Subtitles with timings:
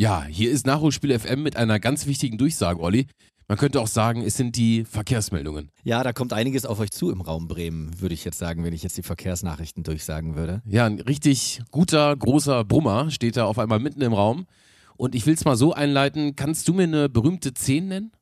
[0.00, 3.06] Ja, hier ist Nachholspiel FM mit einer ganz wichtigen Durchsage, Olli.
[3.48, 5.68] Man könnte auch sagen, es sind die Verkehrsmeldungen.
[5.84, 8.72] Ja, da kommt einiges auf euch zu im Raum Bremen, würde ich jetzt sagen, wenn
[8.72, 10.62] ich jetzt die Verkehrsnachrichten durchsagen würde.
[10.64, 14.46] Ja, ein richtig guter, großer Brummer steht da auf einmal mitten im Raum.
[14.96, 18.12] Und ich will es mal so einleiten, kannst du mir eine berühmte 10 nennen?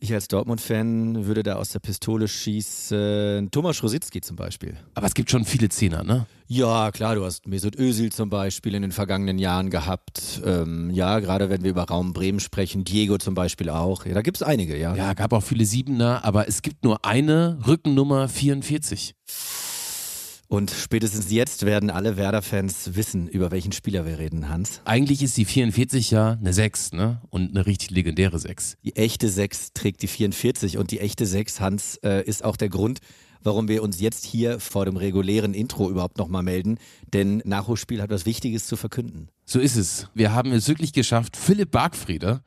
[0.00, 3.50] Ich als Dortmund-Fan würde da aus der Pistole schießen.
[3.50, 4.76] Thomas Rositzky zum Beispiel.
[4.94, 6.26] Aber es gibt schon viele Zehner, ne?
[6.46, 10.40] Ja, klar, du hast Mesut Özil zum Beispiel in den vergangenen Jahren gehabt.
[10.44, 14.06] Ähm, ja, gerade wenn wir über Raum Bremen sprechen, Diego zum Beispiel auch.
[14.06, 14.94] Ja, da gibt es einige, ja.
[14.94, 19.14] Ja, gab auch viele Siebener, aber es gibt nur eine Rückennummer 44.
[20.48, 24.80] Und spätestens jetzt werden alle Werder-Fans wissen, über welchen Spieler wir reden, Hans.
[24.86, 27.20] Eigentlich ist die 44 ja eine 6, ne?
[27.28, 28.78] Und eine richtig legendäre 6.
[28.82, 32.70] Die echte 6 trägt die 44 und die echte 6, Hans, äh, ist auch der
[32.70, 33.00] Grund,
[33.42, 36.78] warum wir uns jetzt hier vor dem regulären Intro überhaupt nochmal melden.
[37.12, 39.28] Denn Nachholspiel hat was Wichtiges zu verkünden.
[39.44, 40.08] So ist es.
[40.14, 42.42] Wir haben es wirklich geschafft, Philipp Bargfrieder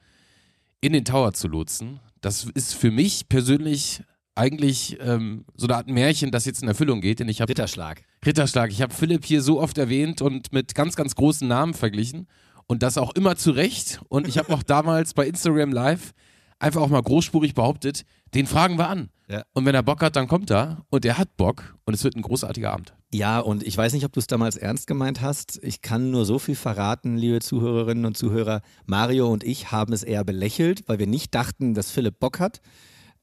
[0.82, 2.00] in den Tower zu lotsen.
[2.22, 4.02] Das ist für mich persönlich
[4.42, 7.20] eigentlich ähm, so eine Art Märchen, das jetzt in Erfüllung geht.
[7.20, 8.02] Denn ich habe Ritterschlag.
[8.26, 8.72] Ritterschlag.
[8.72, 12.28] Ich habe Philipp hier so oft erwähnt und mit ganz, ganz großen Namen verglichen.
[12.66, 14.02] Und das auch immer zu Recht.
[14.10, 16.14] Und ich habe auch damals bei Instagram Live
[16.58, 19.10] einfach auch mal großspurig behauptet, den fragen wir an.
[19.30, 19.44] Ja.
[19.54, 20.86] Und wenn er Bock hat, dann kommt er.
[20.90, 21.76] Und er hat Bock.
[21.86, 22.94] Und es wird ein großartiger Abend.
[23.14, 25.60] Ja, und ich weiß nicht, ob du es damals ernst gemeint hast.
[25.64, 28.62] Ich kann nur so viel verraten, liebe Zuhörerinnen und Zuhörer.
[28.86, 32.62] Mario und ich haben es eher belächelt, weil wir nicht dachten, dass Philipp Bock hat.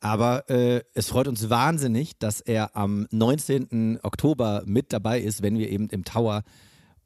[0.00, 4.00] Aber äh, es freut uns wahnsinnig, dass er am 19.
[4.02, 6.44] Oktober mit dabei ist, wenn wir eben im Tower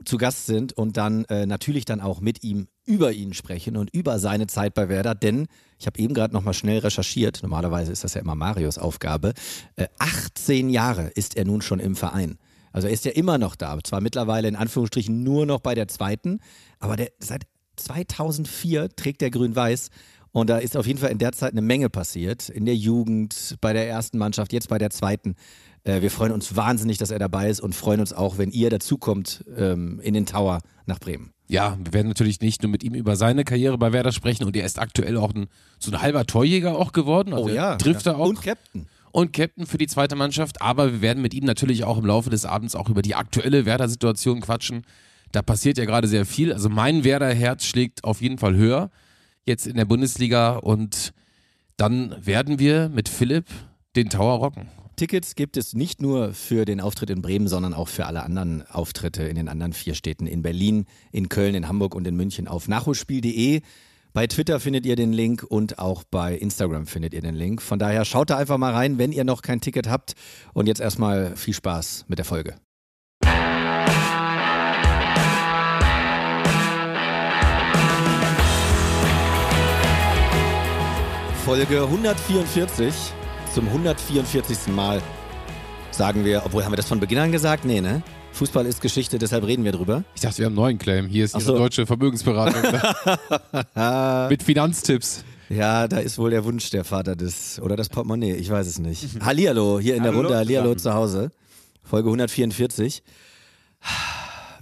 [0.05, 3.95] zu Gast sind und dann äh, natürlich dann auch mit ihm über ihn sprechen und
[3.95, 5.47] über seine Zeit bei Werder, denn
[5.79, 9.35] ich habe eben gerade nochmal schnell recherchiert, normalerweise ist das ja immer Marios Aufgabe,
[9.77, 12.39] äh, 18 Jahre ist er nun schon im Verein.
[12.73, 15.89] Also er ist ja immer noch da, zwar mittlerweile in Anführungsstrichen nur noch bei der
[15.89, 16.41] zweiten,
[16.81, 17.43] aber der, seit
[17.77, 19.91] 2004 trägt er grün-weiß
[20.33, 22.49] und da ist auf jeden Fall in der Zeit eine Menge passiert.
[22.49, 25.37] In der Jugend, bei der ersten Mannschaft, jetzt bei der zweiten.
[25.85, 28.71] Äh, wir freuen uns wahnsinnig, dass er dabei ist und freuen uns auch, wenn ihr
[28.71, 31.33] dazukommt ähm, in den Tower nach Bremen.
[31.49, 34.57] Ja, wir werden natürlich nicht nur mit ihm über seine Karriere bei Werder sprechen und
[34.57, 35.49] er ist aktuell auch ein,
[35.79, 37.35] so ein halber Torjäger auch geworden.
[37.35, 38.13] Also Oh ja, Trifft ja.
[38.13, 38.29] er auch.
[38.29, 38.87] Und Captain.
[39.11, 40.63] und Captain für die zweite Mannschaft.
[40.63, 43.67] Aber wir werden mit ihm natürlich auch im Laufe des Abends auch über die aktuelle
[43.67, 44.87] Werder-Situation quatschen.
[45.33, 46.55] Da passiert ja gerade sehr viel.
[46.55, 48.91] Also mein Werder-Herz schlägt auf jeden Fall höher
[49.45, 51.13] jetzt in der Bundesliga und
[51.77, 53.47] dann werden wir mit Philipp
[53.97, 54.69] den Tower rocken.
[54.97, 58.65] Tickets gibt es nicht nur für den Auftritt in Bremen, sondern auch für alle anderen
[58.69, 62.47] Auftritte in den anderen vier Städten, in Berlin, in Köln, in Hamburg und in München
[62.47, 63.63] auf nachholspiel.de.
[64.13, 67.63] Bei Twitter findet ihr den Link und auch bei Instagram findet ihr den Link.
[67.63, 70.15] Von daher schaut da einfach mal rein, wenn ihr noch kein Ticket habt.
[70.53, 72.55] Und jetzt erstmal viel Spaß mit der Folge.
[81.53, 82.95] Folge 144
[83.53, 84.73] zum 144.
[84.75, 85.03] Mal
[85.91, 87.67] sagen wir, obwohl haben wir das von Beginn an gesagt?
[87.67, 88.03] Nee, ne?
[88.33, 90.03] Fußball ist Geschichte, deshalb reden wir drüber.
[90.15, 91.09] Ich dachte, wir haben einen neuen Claim.
[91.09, 91.59] Hier ist Ach so.
[91.59, 92.63] deutsche Vermögensberatung
[94.31, 95.25] mit Finanztipps.
[95.51, 98.79] Ja, da ist wohl der Wunsch der Vater des, oder das Portemonnaie, ich weiß es
[98.79, 99.07] nicht.
[99.23, 101.33] Hallihallo, hier in der Hallo Runde, Hallihallo zu Hause.
[101.83, 103.03] Folge 144.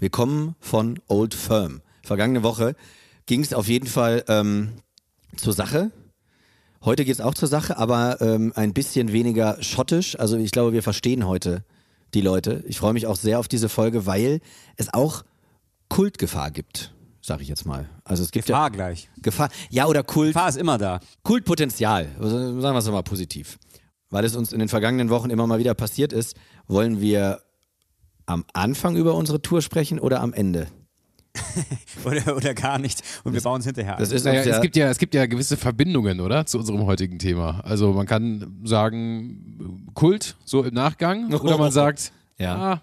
[0.00, 1.82] Wir kommen von Old Firm.
[2.02, 2.74] Vergangene Woche
[3.26, 4.70] ging es auf jeden Fall ähm,
[5.36, 5.92] zur Sache.
[6.82, 10.18] Heute geht es auch zur Sache, aber ähm, ein bisschen weniger schottisch.
[10.18, 11.62] Also ich glaube, wir verstehen heute
[12.14, 12.64] die Leute.
[12.66, 14.40] Ich freue mich auch sehr auf diese Folge, weil
[14.76, 15.24] es auch
[15.90, 17.86] Kultgefahr gibt, sage ich jetzt mal.
[18.04, 19.10] Also es gibt Gefahr ja gleich.
[19.20, 21.00] Gefahr, ja oder Kult, Gefahr ist immer da.
[21.22, 23.58] Kultpotenzial, also sagen wir es mal positiv.
[24.08, 26.34] Weil es uns in den vergangenen Wochen immer mal wieder passiert ist,
[26.66, 27.42] wollen wir
[28.24, 30.66] am Anfang über unsere Tour sprechen oder am Ende?
[32.04, 33.02] Oder, oder gar nicht.
[33.24, 33.96] Und wir bauen es hinterher.
[33.96, 36.46] Das ist Naja, es, gibt ja, es gibt ja gewisse Verbindungen, oder?
[36.46, 37.60] Zu unserem heutigen Thema.
[37.64, 41.32] Also man kann sagen, Kult, so im Nachgang.
[41.40, 42.56] Oder man sagt, Ja.
[42.56, 42.82] ah,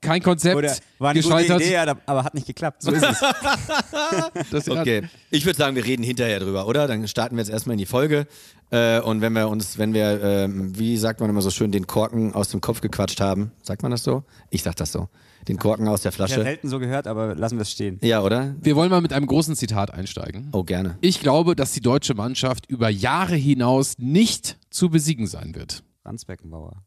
[0.00, 2.82] kein Konzept Oder war eine gute Idee, aber hat nicht geklappt.
[2.82, 3.20] So ist es.
[4.50, 6.86] Das, Okay, ich würde sagen, wir reden hinterher drüber, oder?
[6.86, 8.26] Dann starten wir jetzt erstmal in die Folge.
[8.70, 11.86] Äh, und wenn wir uns, wenn wir, ähm, wie sagt man immer so schön, den
[11.86, 14.24] Korken aus dem Kopf gequatscht haben, sagt man das so?
[14.50, 15.08] Ich sag das so.
[15.48, 16.42] Den Korken aus der Ich habe Flasche.
[16.44, 17.98] selten so gehört, aber lassen wir es stehen.
[18.02, 18.54] Ja, oder?
[18.60, 20.48] Wir wollen mal mit einem großen Zitat einsteigen.
[20.52, 20.98] Oh, gerne.
[21.00, 25.82] Ich glaube, dass die deutsche Mannschaft über Jahre hinaus nicht zu besiegen sein wird.
[26.02, 26.82] Franz Beckenbauer.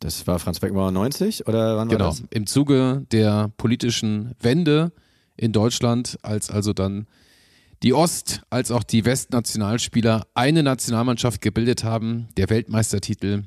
[0.00, 2.04] Das war Franz Beckenbauer 90 oder wann Genau.
[2.04, 2.22] war das?
[2.30, 4.92] Im Zuge der politischen Wende
[5.36, 7.06] in Deutschland, als also dann
[7.82, 13.44] die Ost- als auch die Westnationalspieler eine Nationalmannschaft gebildet haben, der Weltmeistertitel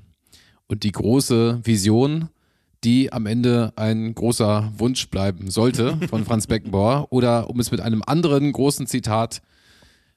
[0.68, 2.30] und die große Vision,
[2.84, 7.08] die am Ende ein großer Wunsch bleiben sollte von Franz Beckenbauer.
[7.12, 9.42] Oder um es mit einem anderen großen Zitat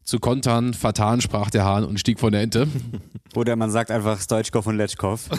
[0.05, 2.69] zu kontern, vertan sprach der Hahn und stieg von der Ente.
[3.35, 5.29] Oder man sagt einfach Stoichkov und Letschkov.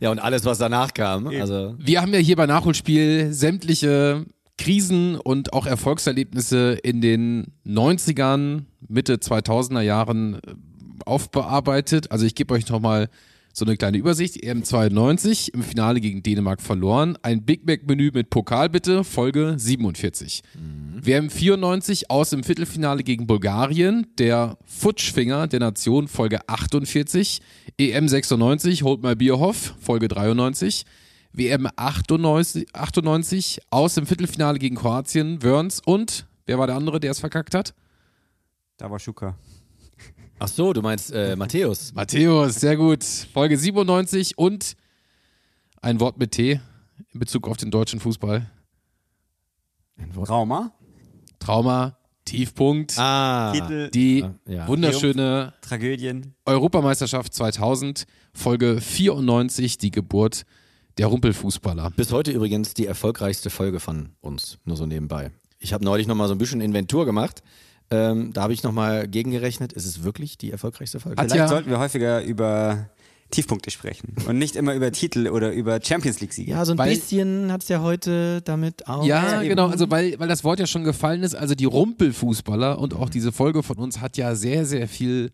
[0.00, 1.26] Ja, und alles, was danach kam.
[1.26, 4.24] Also, Wir haben ja hier bei Nachholspiel sämtliche
[4.56, 10.40] Krisen und auch Erfolgserlebnisse in den 90ern, Mitte 2000er Jahren
[11.04, 12.10] aufbearbeitet.
[12.12, 13.08] Also ich gebe euch nochmal
[13.52, 14.42] so eine kleine Übersicht.
[14.42, 17.18] EM 92 im Finale gegen Dänemark verloren.
[17.22, 20.42] Ein Big Mac Menü mit Pokal bitte, Folge 47.
[21.00, 27.40] WM 94 aus im Viertelfinale gegen Bulgarien, der Futschfinger der Nation, Folge 48.
[27.78, 30.84] EM 96, Holt mal Bierhoff, Folge 93.
[31.32, 37.10] WM 98, 98 aus im Viertelfinale gegen Kroatien, Wörns und wer war der andere, der
[37.10, 37.74] es verkackt hat?
[38.76, 39.36] Da war Schuka.
[40.38, 41.92] Ach so, du meinst äh, Matthäus.
[41.94, 43.04] Matthäus, sehr gut.
[43.04, 44.74] Folge 97 und
[45.80, 46.60] ein Wort mit T
[47.12, 48.50] in Bezug auf den deutschen Fußball.
[50.24, 50.72] Trauma.
[51.38, 53.52] Trauma, Tiefpunkt, Ah.
[53.52, 53.90] Titel.
[53.90, 54.66] die ja.
[54.68, 56.34] wunderschöne Tragödien.
[56.46, 58.04] Europameisterschaft 2000,
[58.34, 60.44] Folge 94, die Geburt
[60.98, 61.90] der Rumpelfußballer.
[61.90, 65.30] Bis heute übrigens die erfolgreichste Folge von uns, nur so nebenbei.
[65.60, 67.42] Ich habe neulich nochmal so ein bisschen Inventur gemacht.
[67.90, 69.72] Ähm, da habe ich nochmal gegengerechnet.
[69.72, 71.16] Ist es wirklich die erfolgreichste Folge?
[71.20, 72.90] Vielleicht ja- sollten wir häufiger über
[73.30, 76.50] Tiefpunkte sprechen und nicht immer über Titel oder über Champions League-Siege.
[76.52, 79.04] ja, so ein Weil- bisschen hat es ja heute damit auch.
[79.04, 79.50] Ja, eben.
[79.50, 83.10] genau, also weil, weil das Wort ja schon gefallen ist, also die Rumpelfußballer und auch
[83.10, 85.30] diese Folge von uns hat ja sehr, sehr viel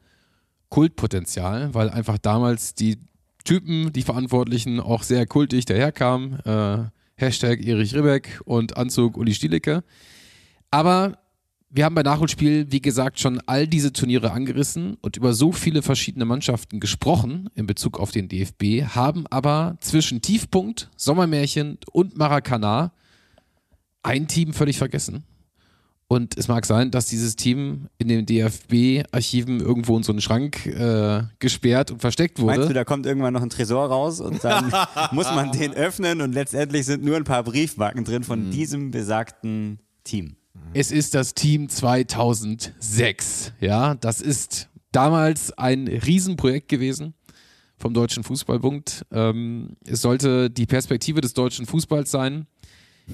[0.71, 2.99] Kultpotenzial, weil einfach damals die
[3.45, 6.41] Typen, die Verantwortlichen auch sehr kultig daherkamen.
[6.45, 6.79] Äh,
[7.17, 9.85] Hashtag Erich Ribbeck und Anzug Uli Stielecke.
[10.73, 11.19] Aber
[11.75, 15.83] wir haben bei Nachholspiel, wie gesagt, schon all diese Turniere angerissen und über so viele
[15.83, 22.93] verschiedene Mannschaften gesprochen in Bezug auf den DFB, haben aber zwischen Tiefpunkt, Sommermärchen und Maracana
[24.05, 25.25] ein Team völlig vergessen.
[26.07, 30.67] Und es mag sein, dass dieses Team in den DFB-Archiven irgendwo in so einen Schrank
[30.67, 32.59] äh, gesperrt und versteckt wurde.
[32.59, 34.73] Meinst du, da kommt irgendwann noch ein Tresor raus und dann
[35.11, 39.81] muss man den öffnen und letztendlich sind nur ein paar Briefmarken drin von diesem besagten
[40.05, 40.37] Team.
[40.73, 43.53] Es ist das Team 2006.
[43.61, 47.15] Ja, das ist damals ein Riesenprojekt gewesen
[47.77, 49.07] vom Deutschen Fußballbund.
[49.13, 52.47] Ähm, es sollte die Perspektive des deutschen Fußballs sein.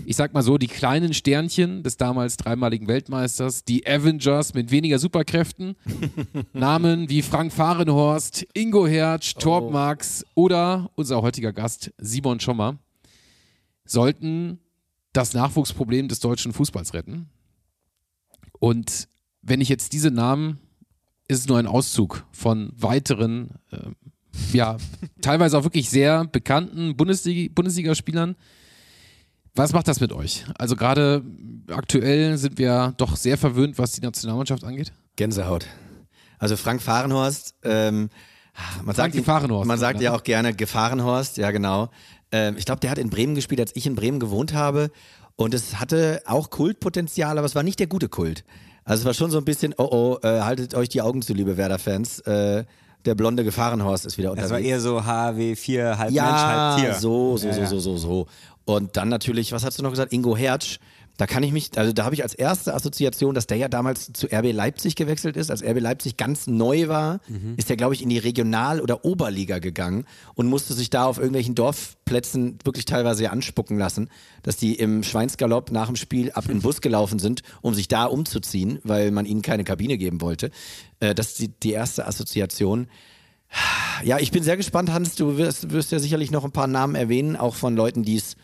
[0.07, 4.99] Ich sag mal so, die kleinen Sternchen des damals dreimaligen Weltmeisters, die Avengers mit weniger
[4.99, 5.77] Superkräften,
[6.53, 12.79] Namen wie Frank Fahrenhorst, Ingo Hertz, Torb Marx oder unser heutiger Gast Simon Schommer,
[13.85, 14.61] sollten
[15.13, 17.29] das Nachwuchsproblem des deutschen Fußballs retten.
[18.59, 19.09] Und
[19.43, 20.59] wenn ich jetzt diese Namen,
[21.29, 23.91] ist es nur ein Auszug von weiteren, äh,
[24.53, 24.77] ja,
[25.23, 28.37] teilweise auch wirklich sehr bekannten Bundesliga- Bundesligaspielern.
[29.55, 30.45] Was macht das mit euch?
[30.59, 31.25] Also gerade
[31.71, 34.93] aktuell sind wir doch sehr verwöhnt, was die Nationalmannschaft angeht.
[35.17, 35.67] Gänsehaut.
[36.39, 38.11] Also Frank Fahrenhorst, ähm,
[38.85, 40.05] man sagt, ihm- Gefahrenhorst, man sagt oder?
[40.05, 41.91] ja auch gerne Gefahrenhorst, ja genau.
[42.33, 44.91] Ähm, ich glaube, der hat in Bremen gespielt, als ich in Bremen gewohnt habe.
[45.37, 48.45] Und es hatte auch Kultpotenzial, aber es war nicht der gute Kult.
[48.85, 51.33] Also es war schon so ein bisschen, oh oh, äh, haltet euch die Augen zu,
[51.33, 52.21] liebe Werder-Fans.
[52.21, 52.65] Äh,
[53.05, 54.51] der blonde Gefahrenhorst ist wieder unterwegs.
[54.51, 56.95] Das war eher so HW4, halb Mensch, Ja, halb Tier.
[56.95, 58.27] so, so, Ja, so, so, so, so.
[58.67, 60.13] Und dann natürlich, was hast du noch gesagt?
[60.13, 60.79] Ingo Hertz.
[61.21, 64.11] Da kann ich mich, also da habe ich als erste Assoziation, dass der ja damals
[64.15, 65.51] zu RB Leipzig gewechselt ist.
[65.51, 67.57] Als RB Leipzig ganz neu war, Mhm.
[67.59, 71.19] ist der, glaube ich, in die Regional- oder Oberliga gegangen und musste sich da auf
[71.19, 74.09] irgendwelchen Dorfplätzen wirklich teilweise ja anspucken lassen,
[74.43, 77.89] dass die im Schweinsgalopp nach dem Spiel ab in den Bus gelaufen sind, um sich
[77.89, 80.51] da umzuziehen, weil man ihnen keine Kabine geben wollte.
[81.01, 82.89] Äh, das ist die, die erste Assoziation.
[84.05, 85.17] Ja, ich bin sehr gespannt, Hans.
[85.17, 88.37] Du wirst, wirst ja sicherlich noch ein paar Namen erwähnen, auch von Leuten, die es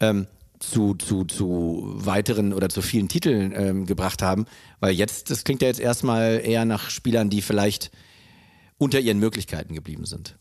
[0.00, 0.26] ähm,
[0.60, 4.44] zu, zu, zu weiteren oder zu vielen Titeln ähm, gebracht haben.
[4.78, 7.90] Weil jetzt, das klingt ja jetzt erstmal eher nach Spielern, die vielleicht
[8.78, 10.38] unter ihren Möglichkeiten geblieben sind.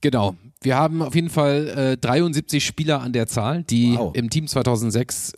[0.00, 0.36] Genau.
[0.60, 4.14] Wir haben auf jeden Fall äh, 73 Spieler an der Zahl, die Wow.
[4.14, 5.32] im Team 2006,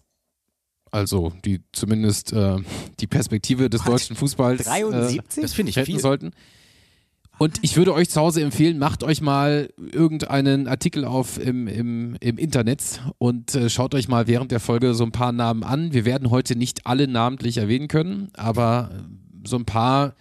[0.91, 2.57] also die zumindest äh,
[2.99, 5.43] die Perspektive des deutschen Fußballs äh, 73?
[5.43, 6.01] Das finde ich viel.
[6.01, 6.33] sollten.
[7.39, 12.17] Und ich würde euch zu Hause empfehlen, macht euch mal irgendeinen Artikel auf im, im,
[12.21, 15.93] im Internet und äh, schaut euch mal während der Folge so ein paar Namen an.
[15.93, 18.91] Wir werden heute nicht alle namentlich erwähnen können, aber
[19.45, 20.15] so ein paar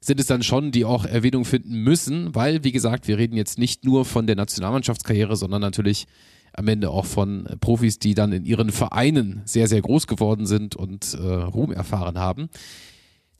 [0.00, 3.58] sind es dann schon, die auch Erwähnung finden müssen, weil, wie gesagt, wir reden jetzt
[3.58, 6.06] nicht nur von der Nationalmannschaftskarriere, sondern natürlich
[6.52, 10.76] am Ende auch von Profis, die dann in ihren Vereinen sehr, sehr groß geworden sind
[10.76, 12.48] und äh, Ruhm erfahren haben.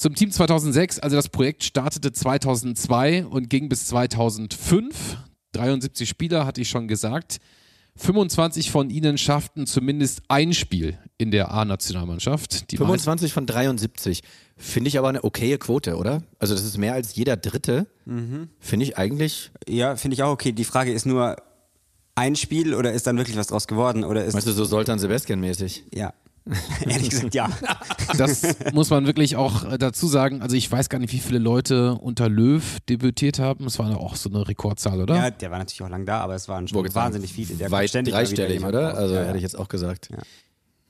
[0.00, 5.18] Zum Team 2006, also das Projekt startete 2002 und ging bis 2005.
[5.52, 7.36] 73 Spieler, hatte ich schon gesagt.
[7.96, 12.70] 25 von ihnen schafften zumindest ein Spiel in der A-Nationalmannschaft.
[12.70, 14.22] Die 25 von 73.
[14.56, 16.22] Finde ich aber eine okaye Quote, oder?
[16.38, 17.86] Also das ist mehr als jeder Dritte.
[18.58, 20.52] Finde ich eigentlich, Ja, finde ich auch okay.
[20.52, 21.36] Die Frage ist nur,
[22.14, 24.04] ein Spiel oder ist dann wirklich was draus geworden?
[24.04, 24.32] Oder ist.
[24.32, 25.84] weißt du, so Soltan Sebastian mäßig.
[25.92, 26.14] ja.
[26.86, 27.48] Ehrlich gesagt, ja.
[28.16, 30.42] Das muss man wirklich auch äh, dazu sagen.
[30.42, 33.66] Also ich weiß gar nicht, wie viele Leute unter Löw debütiert haben.
[33.66, 35.14] Es war auch so eine Rekordzahl, oder?
[35.14, 37.54] Ja, der war natürlich auch lang da, aber es waren schon sagen, wahnsinnig viele.
[37.54, 38.90] Der Weit dreistellig, oder?
[38.90, 38.98] raus.
[38.98, 39.26] Also ja, ja.
[39.28, 40.10] hätte ich jetzt auch gesagt.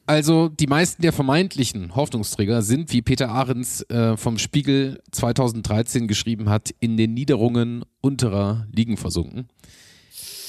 [0.06, 6.48] Also die meisten der vermeintlichen Hoffnungsträger sind, wie Peter Ahrens äh, vom Spiegel 2013 geschrieben
[6.48, 9.46] hat, in den Niederungen unterer Ligen versunken.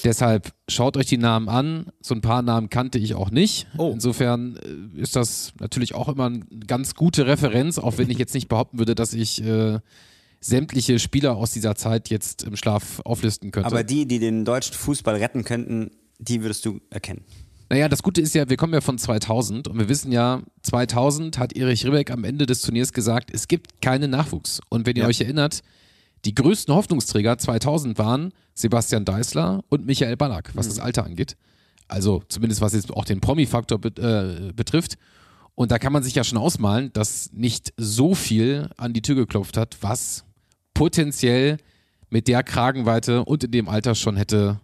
[0.04, 1.92] Deshalb schaut euch die Namen an.
[2.02, 3.68] So ein paar Namen kannte ich auch nicht.
[3.78, 3.92] Oh.
[3.94, 4.58] Insofern
[4.96, 8.48] äh, ist das natürlich auch immer eine ganz gute Referenz, auch wenn ich jetzt nicht
[8.48, 9.80] behaupten würde, dass ich äh,
[10.40, 13.68] sämtliche Spieler aus dieser Zeit jetzt im Schlaf auflisten könnte.
[13.68, 17.24] Aber die, die den deutschen Fußball retten könnten, die würdest du erkennen.
[17.70, 21.38] Naja, das Gute ist ja, wir kommen ja von 2000 und wir wissen ja, 2000
[21.38, 24.60] hat Erich Ribbeck am Ende des Turniers gesagt, es gibt keinen Nachwuchs.
[24.68, 25.08] Und wenn ihr Ja.
[25.08, 25.62] euch erinnert,
[26.26, 31.36] die größten Hoffnungsträger 2000 waren Sebastian Deißler und Michael Ballack, was das Alter angeht.
[31.88, 34.98] Also zumindest was jetzt auch den Promi-Faktor bet äh, betrifft.
[35.56, 39.16] Und da kann man sich ja schon ausmalen, dass nicht so viel an die Tür
[39.16, 40.24] geklopft hat, was
[40.74, 41.58] potenziell
[42.10, 44.60] mit der Kragenweite und in dem Alter schon hätte,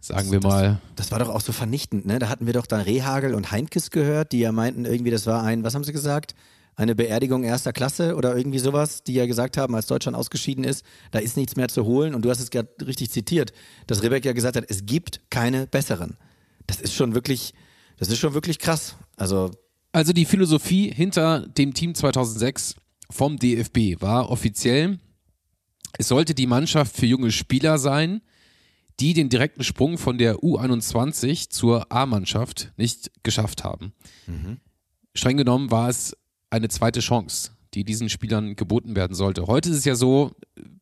[0.00, 2.18] sagen wir mal, Das war doch auch so vernichtend, ne?
[2.18, 5.42] Da hatten wir doch dann Rehagel und Heinkes gehört, die ja meinten, irgendwie, das war
[5.42, 6.34] ein, was haben sie gesagt?
[6.78, 10.84] Eine Beerdigung erster Klasse oder irgendwie sowas, die ja gesagt haben, als Deutschland ausgeschieden ist,
[11.10, 12.14] da ist nichts mehr zu holen.
[12.14, 13.52] Und du hast es gerade richtig zitiert,
[13.88, 16.16] dass Rebek ja gesagt hat, es gibt keine besseren.
[16.68, 17.52] Das ist schon wirklich,
[17.96, 18.94] das ist schon wirklich krass.
[19.16, 19.50] Also,
[19.90, 22.76] Also die Philosophie hinter dem Team 2006
[23.10, 25.00] vom DFB war offiziell,
[25.98, 28.20] es sollte die Mannschaft für junge Spieler sein,
[29.00, 33.94] die den direkten Sprung von der U21 zur A-Mannschaft nicht geschafft haben.
[35.14, 36.16] Streng genommen war es
[36.50, 39.46] eine zweite Chance, die diesen Spielern geboten werden sollte.
[39.46, 40.32] Heute ist es ja so,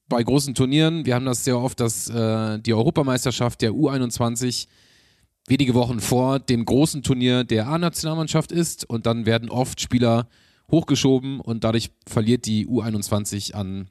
[0.09, 4.69] bei großen Turnieren, wir haben das sehr oft, dass äh, die Europameisterschaft der U21
[5.49, 10.29] wenige Wochen vor dem großen Turnier der A-Nationalmannschaft ist und dann werden oft Spieler
[10.71, 13.89] hochgeschoben und dadurch verliert die U21 an,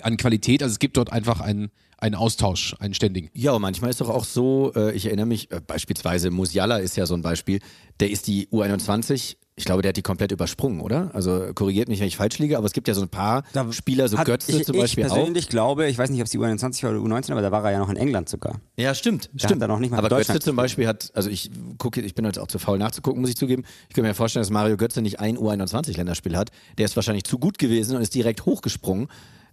[0.00, 0.62] an Qualität.
[0.62, 3.30] Also es gibt dort einfach einen, einen Austausch, einen ständigen.
[3.34, 6.96] ja, und manchmal ist doch auch so, äh, ich erinnere mich, äh, beispielsweise Musiala ist
[6.96, 7.60] ja so ein Beispiel,
[7.98, 11.10] der ist die U21, ich glaube, der hat die komplett übersprungen, oder?
[11.14, 13.70] Also korrigiert mich, wenn ich falsch liege, aber es gibt ja so ein paar Da
[13.72, 15.14] Spieler, so Götze ich, zum ich Beispiel auch.
[15.14, 17.62] persönlich glaube, ich weiß nicht, ob es die U21 war oder U19, aber da war
[17.64, 18.60] er ja noch in England sogar.
[18.76, 19.30] Ja, stimmt.
[19.34, 19.62] Da stimmt.
[19.62, 22.24] hat er noch nicht mal Aber Götze zum Beispiel hat, also ich gucke, ich bin
[22.24, 23.64] jetzt auch zu faul nachzugucken, muss ich zugeben.
[23.88, 26.50] Ich kann mir vorstellen, dass Mario Götze nicht ein U21-Länderspiel hat.
[26.78, 29.08] Der ist wahrscheinlich zu gut gewesen und ist direkt hochgesprungen.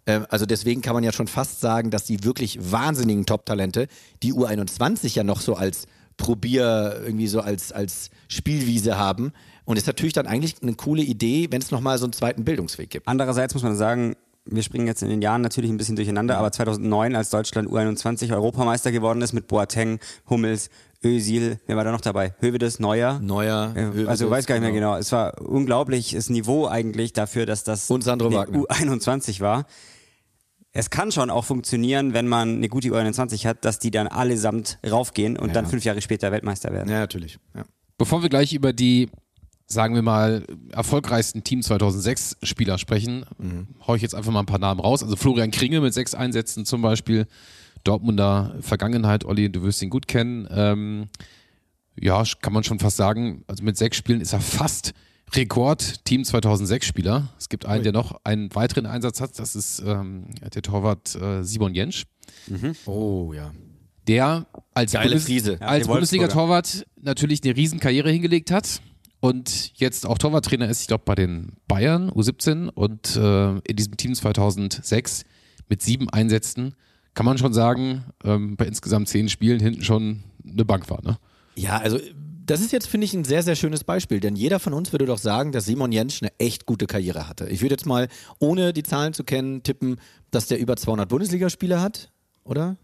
[0.06, 3.88] Ähm, Also deswegen kann man ja schon fast sagen, dass die wirklich wahnsinnigen Top-Talente,
[4.24, 5.86] die U21 ja noch so als
[6.18, 9.34] Probier, irgendwie so als, als Spielwiese haben.
[9.68, 12.90] Und ist natürlich dann eigentlich eine coole Idee, wenn es nochmal so einen zweiten Bildungsweg
[12.90, 13.06] gibt.
[13.06, 16.54] Andererseits muss man sagen, wir springen jetzt in den Jahren natürlich ein bisschen durcheinander, aber
[16.54, 20.70] 2009, als Deutschland U21 Europameister geworden ist mit Boateng, Hummels,
[21.04, 22.34] Özil, wer war da noch dabei?
[22.40, 23.20] Hövedes, Neuer.
[23.20, 24.96] Neuer, Äh, Hövedes, Also weiß gar nicht mehr genau.
[24.96, 28.60] Es war unglaubliches Niveau eigentlich dafür, dass das Und Sandro eine Wagner.
[28.60, 29.66] U21 war.
[30.72, 34.80] Es kann schon auch funktionieren, wenn man eine gute U21 hat, dass die dann allesamt
[34.90, 36.90] raufgehen und dann fünf Jahre später Weltmeister werden.
[36.90, 37.38] Ja, natürlich.
[37.54, 37.64] Ja.
[37.98, 39.10] Bevor wir gleich über die,
[39.68, 43.26] sagen wir mal, erfolgreichsten Team 2006 Spieler sprechen,
[43.86, 45.04] hau ich jetzt einfach mal ein paar Namen raus.
[45.04, 47.28] Also Florian Kringe mit sechs Einsätzen zum Beispiel,
[47.84, 50.48] Dortmunder Vergangenheit, Olli, du wirst ihn gut kennen.
[50.50, 51.10] Ähm,
[52.00, 54.94] ja, kann man schon fast sagen, also mit sechs Spielen ist er fast
[55.36, 57.34] Rekord Team 2006 Spieler.
[57.38, 61.44] Es gibt einen, der noch einen weiteren Einsatz hat, das ist ähm, der Torwart äh,
[61.44, 62.06] Simon Jensch
[62.86, 63.52] Oh, ja.
[64.08, 65.28] der als, Bundes.
[65.28, 68.82] Ja, als Bundesliga-Torwart natürlich eine Riesenkarriere hingelegt hat
[69.20, 73.98] und jetzt auch Torwarttrainer ist, ich glaube, bei den Bayern U17 und äh, in diesem
[73.98, 75.24] Team 2006
[75.70, 76.76] mit sieben Einsätzen
[77.14, 81.02] kann man schon sagen, ähm, bei insgesamt zehn Spielen hinten schon eine Bank war.
[81.04, 81.18] Ne?
[81.56, 82.00] Ja, also
[82.46, 85.06] das ist jetzt, finde ich, ein sehr, sehr schönes Beispiel, denn jeder von uns würde
[85.06, 87.50] doch sagen, dass Simon Jentsch eine echt gute Karriere hatte.
[87.50, 88.08] Ich würde jetzt mal,
[88.40, 90.00] ohne die Zahlen zu kennen, tippen,
[90.32, 92.12] dass der über 200 Bundesligaspiele hat,
[92.44, 92.78] oder?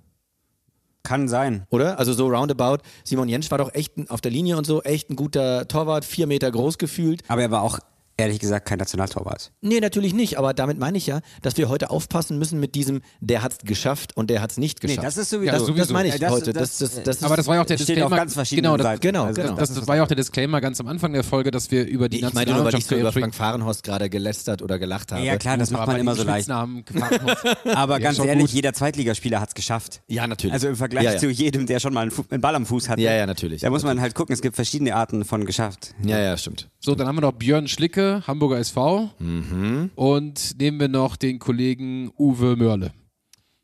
[1.04, 1.66] Kann sein.
[1.70, 2.00] Oder?
[2.00, 2.78] Also so roundabout.
[3.04, 6.28] Simon Jentsch war doch echt auf der Linie und so, echt ein guter Torwart, vier
[6.28, 7.22] Meter groß gefühlt.
[7.28, 7.80] Aber er war auch,
[8.18, 9.52] ehrlich gesagt, kein Nationaltorwart.
[9.62, 13.02] Nee, natürlich nicht, aber damit meine ich ja, dass wir heute aufpassen müssen mit diesem,
[13.22, 15.08] der hat's geschafft und der hat's nicht Nee, geschafft.
[15.08, 15.46] das ist sowieso.
[15.48, 15.94] Ja, das, das sowieso.
[15.94, 16.54] meine ich das- heute.
[16.54, 18.10] das- Das, das, das ist, Aber das war ja auch der Disclaimer.
[18.16, 19.02] ganz verschiedenen genau, das, Seiten.
[19.02, 19.56] Genau, Also genau.
[19.56, 22.10] Das, das war ja auch der Disclaimer ganz am Anfang der Folge, dass wir über
[22.10, 25.24] die ich meinte nur, weil ich so über Frank Fahrenhorst gerade gelästert oder gelacht habe.
[25.24, 26.50] Ja, klar, das macht man immer so leicht.
[27.74, 28.50] Aber ganz ehrlich, gut.
[28.52, 30.02] jeder Zweitligaspieler hat es geschafft.
[30.08, 30.54] Ja, natürlich.
[30.54, 31.18] Also im Vergleich Ja, ja.
[31.18, 33.02] zu jedem, der schon mal einen, einen Ball am Fuß hatte.
[33.02, 33.62] Ja, ja, natürlich.
[33.62, 35.94] Da muss man halt gucken, es gibt verschiedene Arten von geschafft.
[36.04, 36.70] Ja, ja, stimmt.
[36.80, 39.10] So, dann haben wir noch Björn Schlicke, Hamburger SV.
[39.20, 39.92] Mhm.
[39.96, 42.92] Und nehmen wir noch den Kollegen Uwe Mörle.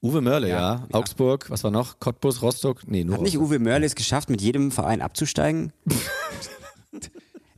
[0.02, 0.88] Uwe Mörle, ja.
[0.94, 2.00] Augsburg, was war noch?
[2.00, 2.88] Cottbus, Rostock?
[2.88, 3.50] Nee, nur Hat nicht Rostock.
[3.50, 5.74] Uwe Mörle es geschafft, mit jedem Verein abzusteigen?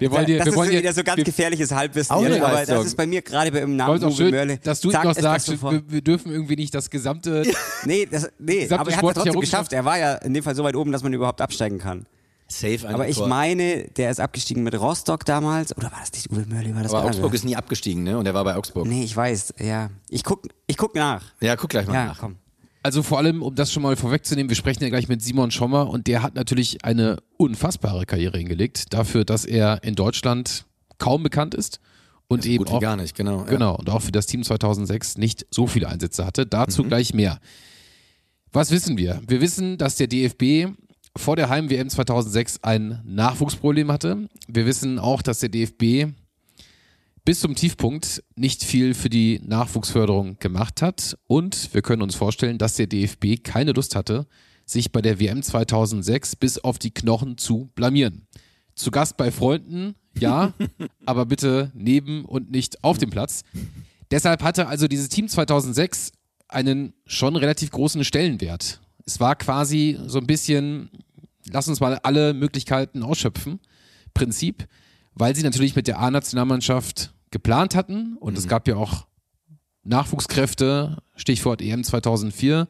[0.01, 2.11] Wir wollen dir, das wir ist wollen dir, wieder so ganz wir gefährliches Halbwissen.
[2.11, 4.57] Auch jetzt, aber das ist bei mir gerade beim Namen Uwe schön, Mörle.
[4.57, 5.73] dass du zack, noch sagst, sofort.
[5.73, 7.43] wir, wir dürfen irgendwie nicht das gesamte.
[7.85, 9.73] Nee, das, nee gesamte aber er hat es trotzdem geschafft.
[9.73, 12.07] Er war ja in dem Fall so weit oben, dass man überhaupt absteigen kann.
[12.51, 13.27] Safe ein Aber ich Tor.
[13.27, 15.75] meine, der ist abgestiegen mit Rostock damals.
[15.75, 16.75] Oder war das nicht Uwe Mörle?
[16.75, 18.17] War das Aber Augsburg ist nie abgestiegen, ne?
[18.17, 18.87] Und er war bei Augsburg.
[18.87, 19.55] Nee, ich weiß.
[19.59, 21.23] Ja, ich guck, ich guck nach.
[21.41, 22.19] Ja, guck gleich mal Ja, nach.
[22.19, 22.35] komm.
[22.83, 25.89] Also vor allem, um das schon mal vorwegzunehmen, wir sprechen ja gleich mit Simon Schommer
[25.89, 30.65] und der hat natürlich eine unfassbare Karriere hingelegt, dafür, dass er in Deutschland
[30.97, 31.79] kaum bekannt ist
[32.27, 33.43] und eben Gut wie auch gar nicht, genau.
[33.43, 36.43] Genau, und auch für das Team 2006 nicht so viele Einsätze hatte.
[36.45, 36.49] Mhm.
[36.49, 37.39] Dazu gleich mehr.
[38.51, 39.21] Was wissen wir?
[39.27, 40.73] Wir wissen, dass der DFB
[41.15, 44.29] vor der Heim-WM 2006 ein Nachwuchsproblem hatte.
[44.47, 46.13] Wir wissen auch, dass der DFB
[47.23, 51.17] bis zum Tiefpunkt nicht viel für die Nachwuchsförderung gemacht hat.
[51.27, 54.27] Und wir können uns vorstellen, dass der DFB keine Lust hatte,
[54.65, 58.27] sich bei der WM 2006 bis auf die Knochen zu blamieren.
[58.73, 60.53] Zu Gast bei Freunden, ja,
[61.05, 63.43] aber bitte neben und nicht auf dem Platz.
[64.09, 66.11] Deshalb hatte also dieses Team 2006
[66.47, 68.80] einen schon relativ großen Stellenwert.
[69.05, 70.89] Es war quasi so ein bisschen,
[71.51, 73.59] lass uns mal alle Möglichkeiten ausschöpfen,
[74.13, 74.67] Prinzip,
[75.13, 79.07] weil sie natürlich mit der A-Nationalmannschaft geplant hatten und es gab ja auch
[79.83, 82.67] Nachwuchskräfte, Stichwort EM 2004,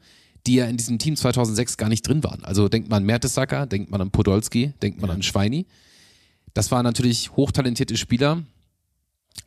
[0.48, 2.44] die ja in diesem Team 2006 gar nicht drin waren.
[2.44, 5.67] Also denkt man an Mertesacker, denkt man an Podolski, denkt man an Schweini.
[6.54, 8.44] Das waren natürlich hochtalentierte Spieler.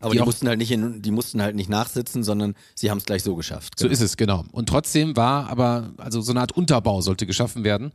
[0.01, 2.99] Aber Die die, mussten halt nicht in, die mussten halt nicht nachsitzen, sondern sie haben
[2.99, 3.79] es gleich so geschafft.
[3.79, 4.45] So ist es, genau.
[4.53, 7.93] Und trotzdem war aber, also so eine Art Unterbau sollte geschaffen werden.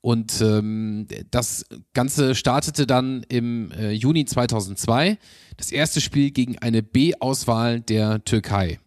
[0.00, 5.16] Und ähm, das Ganze startete dann im äh, Juni 2002.
[5.56, 8.80] Das erste Spiel gegen eine B-Auswahl der Türkei.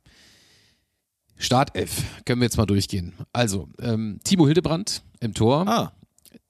[1.38, 3.14] Startelf, können wir jetzt mal durchgehen.
[3.34, 5.68] Also, ähm, Timo Hildebrand im Tor.
[5.68, 5.92] Ah,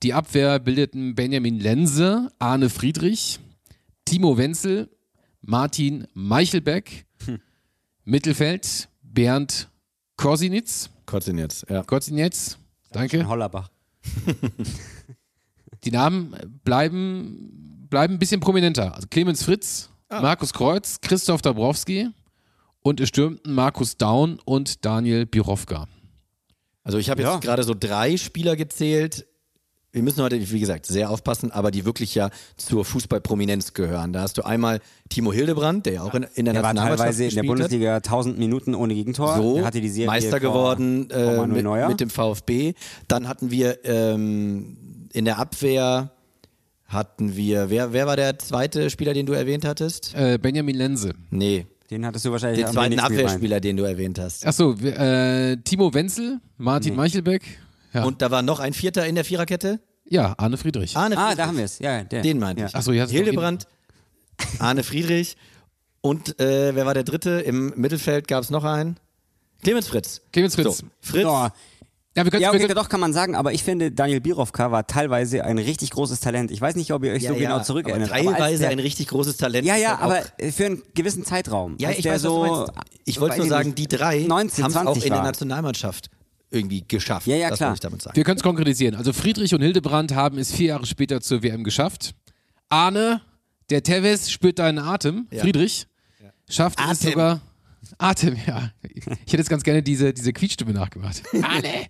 [0.04, 3.40] Die Abwehr bildeten Benjamin Lense, Arne Friedrich,
[4.06, 4.90] Timo Wenzel,
[5.48, 7.06] Martin Meichelbeck,
[8.04, 9.70] Mittelfeld Bernd
[10.18, 11.84] Korsinitz, Kotzin jetzt, ja.
[11.84, 12.58] Korsinitz,
[12.92, 13.28] danke.
[13.28, 13.70] Hollerbach.
[15.84, 18.96] Die Namen bleiben, bleiben ein bisschen prominenter.
[18.96, 22.10] Also Clemens Fritz, Markus Kreuz, Christoph Dabrowski
[22.82, 25.88] und es stürmten Markus Daun und Daniel Birovka.
[26.84, 27.40] Also ich habe jetzt Ja.
[27.40, 29.28] gerade so drei Spieler gezählt.
[29.96, 34.12] Wir müssen heute, wie gesagt, sehr aufpassen, aber die wirklich ja zur Fußballprominenz gehören.
[34.12, 37.18] Da hast du einmal Timo Hildebrand, der ja auch in, in der Der war Nationalmannschaft
[37.18, 37.48] teilweise in der hat.
[37.48, 39.38] Bundesliga 1000 Minuten ohne Gegentor.
[39.38, 42.74] so Der hatte die Serie Meister geworden äh, mit, mit dem VfB.
[43.08, 46.12] Dann hatten wir ähm, in der Abwehr
[46.88, 50.14] hatten wir, wer, wer war der zweite Spieler, den du erwähnt hattest?
[50.14, 51.14] Äh, Benjamin Lense.
[51.30, 53.28] Nee, Den hattest du wahrscheinlich den zweiten wenigsten gemeint.
[53.30, 54.46] Abwehrspieler, den du erwähnt hast.
[54.46, 57.44] Achso, äh, Timo Wenzel, Martin Meichelbeck.
[57.96, 58.04] Ja.
[58.04, 59.80] Und da war noch ein Vierter in der Viererkette?
[60.08, 60.96] ja, Arne Friedrich.
[60.96, 61.38] Arne Ah, Friedrich.
[61.38, 61.80] da haben wir es.
[61.80, 62.22] Ja, der.
[62.22, 62.68] Den meinte ja.
[62.68, 62.76] ich.
[62.76, 63.68] Ach so, ihr hattet doch Hildebrand,
[64.60, 65.36] Arne Friedrich
[66.02, 67.40] und äh, wer war der dritte?
[67.40, 68.98] Im Mittelfeld gab es noch einen.
[69.64, 70.22] Clemens Fritz.
[70.32, 70.78] Clemens Fritz.
[70.78, 71.26] So, Fritz.
[71.26, 71.48] Oh.
[72.18, 74.22] Ja, wir können, Ja, wir okay, können, doch kann man sagen, aber ich finde, Daniel
[74.22, 76.50] Birovka war teilweise ein richtig großes Talent.
[76.52, 78.12] Ich weiß nicht, ob ihr euch so genau zurückerinnert.
[78.12, 79.66] Aber aber teilweise der, ein richtig großes Talent.
[79.66, 81.76] Ja, ja, aber für einen gewissen Zeitraum.
[81.78, 82.74] Ja, ich weiß, so, was du meinst.
[83.06, 85.24] Ich wollte nur sagen, die drei 19, haben es auch 20 in der.
[85.24, 86.10] Nationalmannschaft
[86.52, 87.28] irgendwie geschafft.
[87.28, 87.74] Ja, ja, das klar.
[87.74, 88.16] ich damit sagen.
[88.16, 88.96] wir können es konkretisieren.
[88.96, 92.16] Also Friedrich und Hildebrand haben es vier Jahre später zur WM geschafft.
[92.70, 93.22] Arne,
[93.70, 95.28] der Tevez spürt deinen Atem.
[95.32, 95.42] Ja.
[95.42, 95.88] Friedrich
[96.50, 97.12] schafft es Atem.
[97.12, 97.42] sogar.
[97.98, 98.72] Atem, ja.
[98.94, 101.22] Ich hätte jetzt ganz gerne diese, diese Quietschstimme nachgemacht.
[101.42, 101.88] Arne!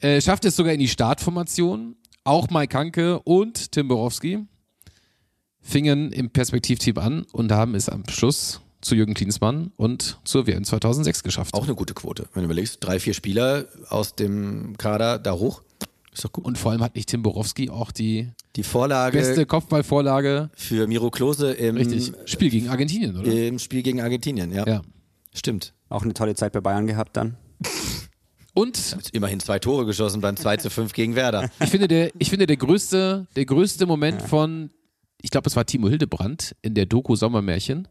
[0.00, 1.96] Äh, schafft es sogar in die Startformation.
[2.24, 4.46] Auch Mike Hanke und Tim Borowski
[5.60, 10.64] fingen im Perspektivteam an und haben es am Schluss zu Jürgen Klinsmann und zur WM
[10.64, 11.54] 2006 geschafft.
[11.54, 12.26] Auch eine gute Quote.
[12.34, 15.62] Wenn du überlegst, drei, vier Spieler aus dem Kader da hoch,
[16.12, 16.44] ist doch gut.
[16.44, 21.10] Und vor allem hat nicht Tim Borowski auch die, die Vorlage beste Kopfballvorlage für Miro
[21.10, 23.32] Klose im richtig Spiel gegen Argentinien, oder?
[23.32, 24.66] Im Spiel gegen Argentinien, ja.
[24.66, 24.82] Ja.
[25.34, 25.74] Stimmt.
[25.88, 27.36] Auch eine tolle Zeit bei Bayern gehabt dann.
[28.54, 31.50] Und immerhin zwei Tore geschossen beim 2 zu 5 gegen Werder.
[31.60, 34.70] ich finde, der, ich finde, der größte, der größte Moment von,
[35.20, 37.88] ich glaube, es war Timo Hildebrand in der Doku Sommermärchen,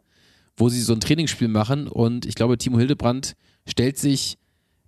[0.57, 3.35] wo sie so ein Trainingsspiel machen und ich glaube, Timo Hildebrand
[3.67, 4.37] stellt sich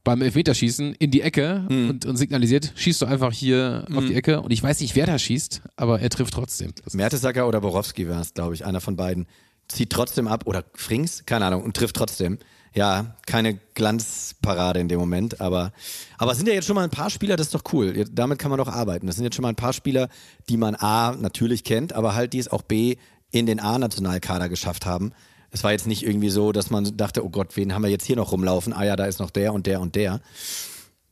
[0.04, 1.90] beim Elfmeterschießen in die Ecke Mhm.
[1.90, 5.08] und, und signalisiert, schießt du einfach hier auf die Ecke und ich weiß nicht, wer
[5.08, 6.74] da schießt, aber er trifft trotzdem.
[6.94, 9.26] Mertesacker oder Borowski war es, glaube ich, einer von beiden.
[9.68, 12.38] Zieht trotzdem ab oder Frings, keine Ahnung, und trifft trotzdem.
[12.76, 15.72] Ja, keine Glanzparade in dem Moment, aber,
[16.18, 18.06] aber es sind ja jetzt schon mal ein paar Spieler, das ist doch cool.
[18.12, 19.08] Damit kann man doch arbeiten.
[19.08, 20.10] Das sind jetzt schon mal ein paar Spieler,
[20.50, 22.98] die man A natürlich kennt, aber halt die es auch B
[23.32, 25.14] in den A-Nationalkader geschafft haben.
[25.56, 28.04] Es war jetzt nicht irgendwie so, dass man dachte, oh Gott, wen haben wir jetzt
[28.06, 28.74] hier noch rumlaufen?
[28.74, 30.20] Ah ja, da ist noch der und der und der.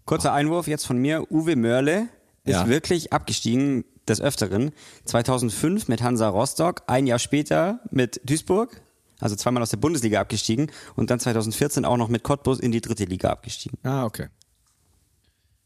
[0.04, 1.32] Kurzer Einwurf jetzt von mir.
[1.32, 2.10] Uwe Mörle
[2.44, 2.68] ist Ja.
[2.68, 4.72] wirklich abgestiegen des Öfteren.
[5.06, 8.82] 2005 mit Hansa Rostock, ein Jahr später mit Duisburg,
[9.22, 12.82] also zweimal aus der Bundesliga abgestiegen und dann 2014 auch noch mit Cottbus in die
[12.82, 13.78] dritte Liga abgestiegen.
[13.84, 14.28] Ah, okay.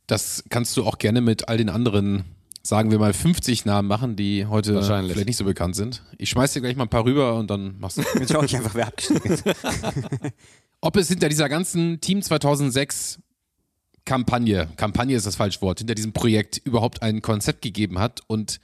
[0.05, 2.25] Das kannst du auch gerne mit all den anderen,
[2.67, 6.03] sagen wir mal, 50 Namen machen, die heute vielleicht nicht so bekannt sind.
[6.17, 8.01] Ich schmeiß dir gleich mal ein paar rüber und dann machst du.
[8.19, 9.43] Jetzt schaue ich einfach, wer abgestiegen ist.
[10.81, 13.19] Ob es hinter dieser ganzen Team 2006
[14.03, 18.59] Kampagne, Kampagne ist das falsche Wort, hinter diesem Projekt überhaupt ein Konzept gegeben hat und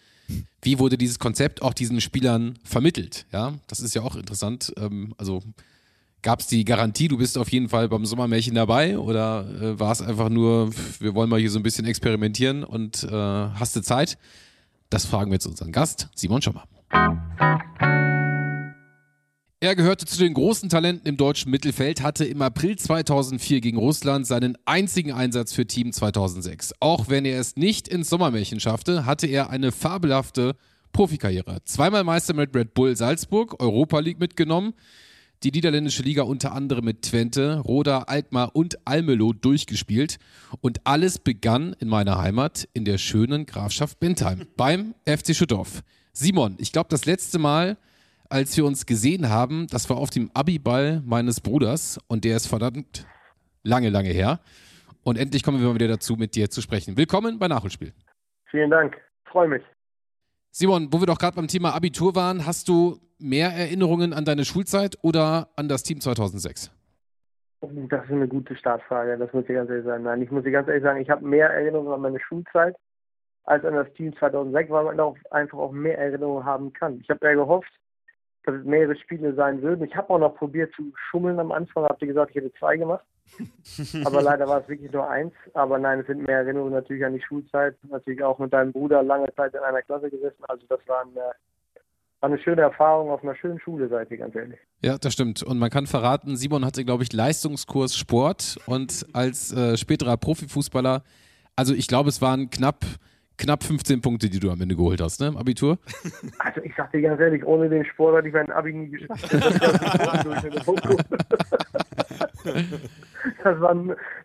[0.61, 3.25] wie wurde dieses Konzept auch diesen Spielern vermittelt?
[3.31, 4.73] Ja, das ist ja auch interessant.
[4.77, 5.43] Ähm, also
[6.23, 9.91] gab es die Garantie, du bist auf jeden Fall beim Sommermärchen dabei oder äh, war
[9.91, 13.81] es einfach nur, wir wollen mal hier so ein bisschen experimentieren und äh, hast du
[13.81, 14.17] Zeit?
[14.89, 16.63] Das fragen wir jetzt unseren Gast, Simon Schommer.
[19.59, 24.27] Er gehörte zu den großen Talenten im deutschen Mittelfeld, hatte im April 2004 gegen Russland
[24.27, 26.73] seinen einzigen Einsatz für Team 2006.
[26.79, 30.55] Auch wenn er es nicht ins Sommermärchen schaffte, hatte er eine fabelhafte
[30.91, 31.61] Profikarriere.
[31.65, 34.73] Zweimal Meister mit Red Bull Salzburg, Europa League mitgenommen,
[35.43, 40.17] die niederländische Liga unter anderem mit Twente, Roda, Alkmaar und Almelo durchgespielt.
[40.61, 45.81] Und alles begann in meiner Heimat in der schönen Grafschaft Bentheim beim FC Schüttorf.
[46.13, 47.77] Simon, ich glaube, das letzte Mal,
[48.29, 52.47] als wir uns gesehen haben, das war auf dem Abiball meines Bruders und der ist
[52.47, 53.05] verdammt
[53.63, 54.39] lange, lange her.
[55.03, 56.95] Und endlich kommen wir mal wieder dazu, mit dir zu sprechen.
[56.95, 57.93] Willkommen bei Nachholspiel.
[58.49, 58.95] Vielen Dank.
[59.25, 59.63] Freue mich.
[60.55, 64.45] Simon, wo wir doch gerade beim Thema Abitur waren, hast du mehr Erinnerungen an deine
[64.45, 66.69] Schulzeit oder an das Team 2006?
[67.61, 70.03] Oh, Das ist eine gute Startfrage, das muss ich ganz ehrlich sagen.
[70.03, 72.75] Nein, ich muss ganz ehrlich sagen, ich habe mehr Erinnerungen an meine Schulzeit
[73.45, 76.99] als an das Team 2006, weil man auch einfach auch mehr Erinnerungen haben kann.
[77.01, 77.71] Ich habe ja gehofft,
[78.43, 79.87] dass es mehrere Spiele sein würden.
[79.87, 83.03] Ich habe auch noch probiert zu schummeln am Anfang, ihr gesagt, ich hätte zwei gemacht.
[84.05, 85.33] Aber leider war es wirklich nur eins.
[85.53, 87.75] Aber nein, es sind mehr Erinnerungen natürlich an die Schulzeit.
[87.89, 90.43] Natürlich auch mit deinem Bruder lange Zeit in einer Klasse gesessen.
[90.47, 91.31] Also das war eine,
[92.19, 94.59] war eine schöne Erfahrung auf einer schönen Schule, seid ihr ganz ehrlich.
[94.81, 95.43] Ja, das stimmt.
[95.43, 101.03] Und man kann verraten, Simon hatte, glaube ich, Leistungskurs Sport und als äh, späterer Profifußballer,
[101.55, 102.85] also ich glaube, es waren knapp,
[103.37, 105.77] knapp 15 Punkte, die du am Ende geholt hast, ne, im Abitur.
[106.39, 109.29] Also ich sag dir ganz ehrlich, ohne den Sport hätte ich mein Abi nie geschafft.
[113.43, 113.75] Das war,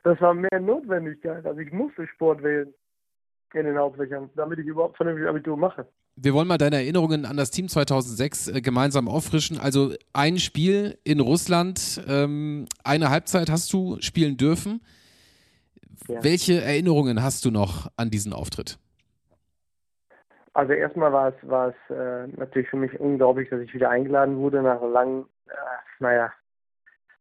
[0.03, 1.47] das war mehr Notwendigkeit.
[1.47, 2.73] Also ich musste Sport wählen
[3.55, 5.87] in den Hauptfächern, damit ich überhaupt vernünftig Abitur mache.
[6.17, 9.59] Wir wollen mal deine Erinnerungen an das Team 2006 äh, gemeinsam auffrischen.
[9.59, 14.81] Also ein Spiel in Russland, ähm, eine Halbzeit hast du spielen dürfen.
[16.09, 16.23] Ja.
[16.25, 18.79] Welche Erinnerungen hast du noch an diesen Auftritt?
[20.55, 24.39] Also erstmal war es, war es äh, natürlich für mich unglaublich, dass ich wieder eingeladen
[24.39, 25.53] wurde nach langen, äh,
[26.01, 26.33] naja,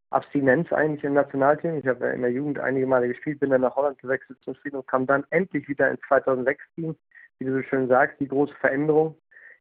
[0.10, 1.78] Abstinenz eigentlich im Nationalteam.
[1.78, 4.56] Ich habe ja in der Jugend einige Male gespielt, bin dann nach Holland gewechselt zum
[4.56, 6.96] Spiel und kam dann endlich wieder ins 2006-Team,
[7.40, 9.16] wie du so schön sagst, die große Veränderung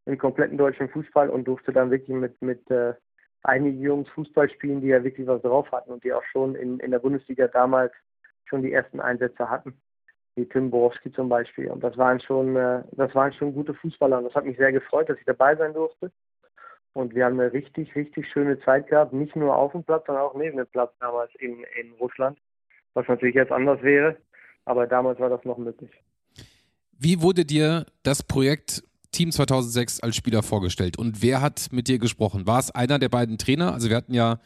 [0.05, 2.95] im kompletten deutschen Fußball und durfte dann wirklich mit, mit äh,
[3.43, 6.79] einigen Jungs Fußball spielen, die ja wirklich was drauf hatten und die auch schon in,
[6.79, 7.93] in der Bundesliga damals
[8.45, 9.75] schon die ersten Einsätze hatten
[10.37, 11.71] wie Tim Borowski zum Beispiel.
[11.71, 14.19] Und das waren schon, äh, das waren schon gute Fußballer.
[14.19, 16.13] Und das hat mich sehr gefreut, dass ich dabei sein durfte.
[16.97, 20.25] Und wir haben eine richtig, richtig schöne Zeit gehabt, nicht nur auf dem Platz, sondern
[20.25, 22.39] auch neben dem Platz damals in, in Russland,
[22.95, 24.17] was natürlich jetzt anders wäre.
[24.65, 25.91] Aber damals war das noch möglich.
[26.99, 28.83] Wie wurde dir das Projekt
[29.13, 32.47] Team 2006 als Spieler vorgestellt und wer hat mit dir gesprochen?
[32.47, 33.75] War es einer der beiden Trainer?
[33.75, 34.39] Also wir hatten ja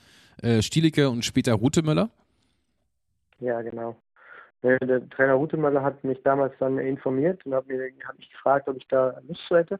[0.43, 2.11] äh, Stielicke und später Rutemöller.
[3.39, 3.95] Ja, genau.
[4.65, 8.69] Der, der Trainer Rutemöller hat mich damals dann informiert und hat, mir, hat mich gefragt,
[8.69, 9.79] ob ich da Lust zu hätte.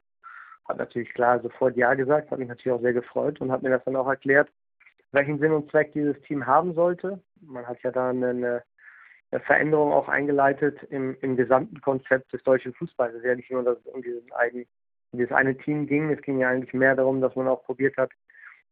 [0.71, 3.71] Hat natürlich klar sofort Ja gesagt, hat mich natürlich auch sehr gefreut und hat mir
[3.71, 4.49] das dann auch erklärt,
[5.11, 7.21] welchen Sinn und Zweck dieses Team haben sollte.
[7.41, 12.73] Man hat ja da eine, eine Veränderung auch eingeleitet im, im gesamten Konzept des deutschen
[12.75, 13.15] Fußballs.
[13.15, 14.65] Es ist ja nicht nur, dass es um diesen einen,
[15.11, 16.13] dieses eine Team ging.
[16.13, 18.13] Es ging ja eigentlich mehr darum, dass man auch probiert hat,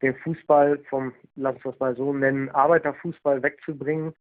[0.00, 4.14] den Fußball vom, lass uns das mal so nennen, Arbeiterfußball wegzubringen.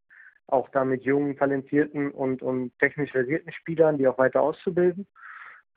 [0.47, 5.05] Auch da mit jungen, talentierten und, und technisch versierten Spielern, die auch weiter auszubilden.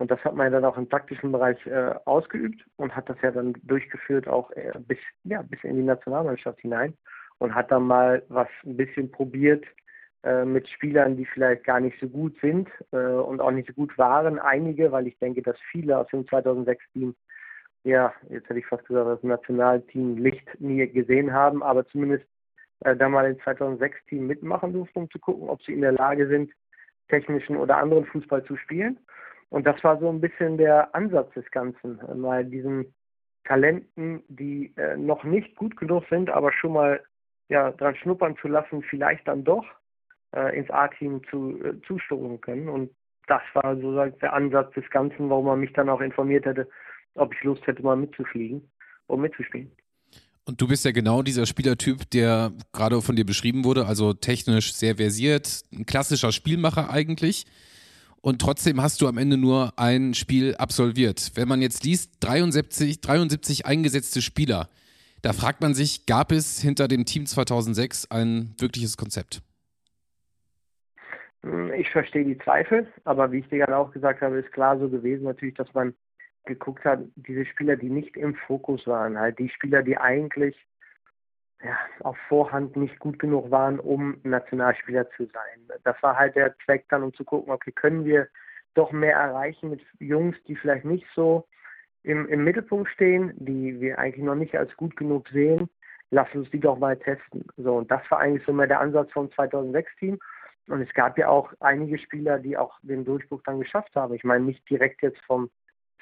[0.01, 3.19] Und das hat man ja dann auch im taktischen Bereich äh, ausgeübt und hat das
[3.21, 6.95] ja dann durchgeführt auch äh, bis, ja, bis in die Nationalmannschaft hinein
[7.37, 9.63] und hat dann mal was ein bisschen probiert,
[10.23, 13.75] äh, mit Spielern, die vielleicht gar nicht so gut sind äh, und auch nicht so
[13.75, 14.39] gut waren.
[14.39, 17.15] Einige, weil ich denke, dass viele aus dem 2006-Team,
[17.85, 22.25] ja, jetzt hätte ich fast gesagt, das Nationalteam Licht nie gesehen haben, aber zumindest
[22.81, 26.27] äh, da mal im 2006-Team mitmachen durften, um zu gucken, ob sie in der Lage
[26.27, 26.51] sind,
[27.11, 28.99] technischen oder anderen Fußball zu spielen.
[29.51, 32.95] Und das war so ein bisschen der Ansatz des Ganzen, mal diesen
[33.45, 37.03] Talenten, die äh, noch nicht gut genug sind, aber schon mal
[37.49, 39.65] ja, dran schnuppern zu lassen, vielleicht dann doch
[40.35, 42.69] äh, ins A-Team zu, äh, zustoßen können.
[42.69, 42.91] Und
[43.27, 46.69] das war sozusagen der Ansatz des Ganzen, warum man mich dann auch informiert hätte,
[47.15, 48.71] ob ich Lust hätte, mal mitzufliegen
[49.09, 49.71] und mitzuspielen.
[50.45, 54.73] Und du bist ja genau dieser Spielertyp, der gerade von dir beschrieben wurde, also technisch
[54.75, 57.47] sehr versiert, ein klassischer Spielmacher eigentlich.
[58.23, 61.33] Und trotzdem hast du am Ende nur ein Spiel absolviert.
[61.35, 64.69] Wenn man jetzt liest, 73, 73 eingesetzte Spieler,
[65.23, 69.43] da fragt man sich, gab es hinter dem Team 2006 ein wirkliches Konzept?
[71.43, 74.79] Hm, ich verstehe die Zweifel, aber wie ich dir gerade auch gesagt habe, ist klar
[74.79, 75.95] so gewesen natürlich, dass man
[76.45, 80.57] geguckt hat, diese Spieler, die nicht im Fokus waren, halt die Spieler, die eigentlich
[81.63, 85.79] ja, auf Vorhand nicht gut genug waren, um Nationalspieler zu sein.
[85.85, 88.29] Das war halt der Zweck dann, um zu gucken, okay, können wir
[88.75, 91.47] doch mehr erreichen mit Jungs, die vielleicht nicht so
[92.03, 95.69] im, im Mittelpunkt stehen, die wir eigentlich noch nicht als gut genug sehen.
[96.11, 97.45] Lass uns die doch mal testen.
[97.57, 100.19] So, und das war eigentlich so mehr der Ansatz vom 2006-Team.
[100.69, 104.15] Und es gab ja auch einige Spieler, die auch den Durchbruch dann geschafft haben.
[104.15, 105.51] Ich meine, nicht direkt jetzt vom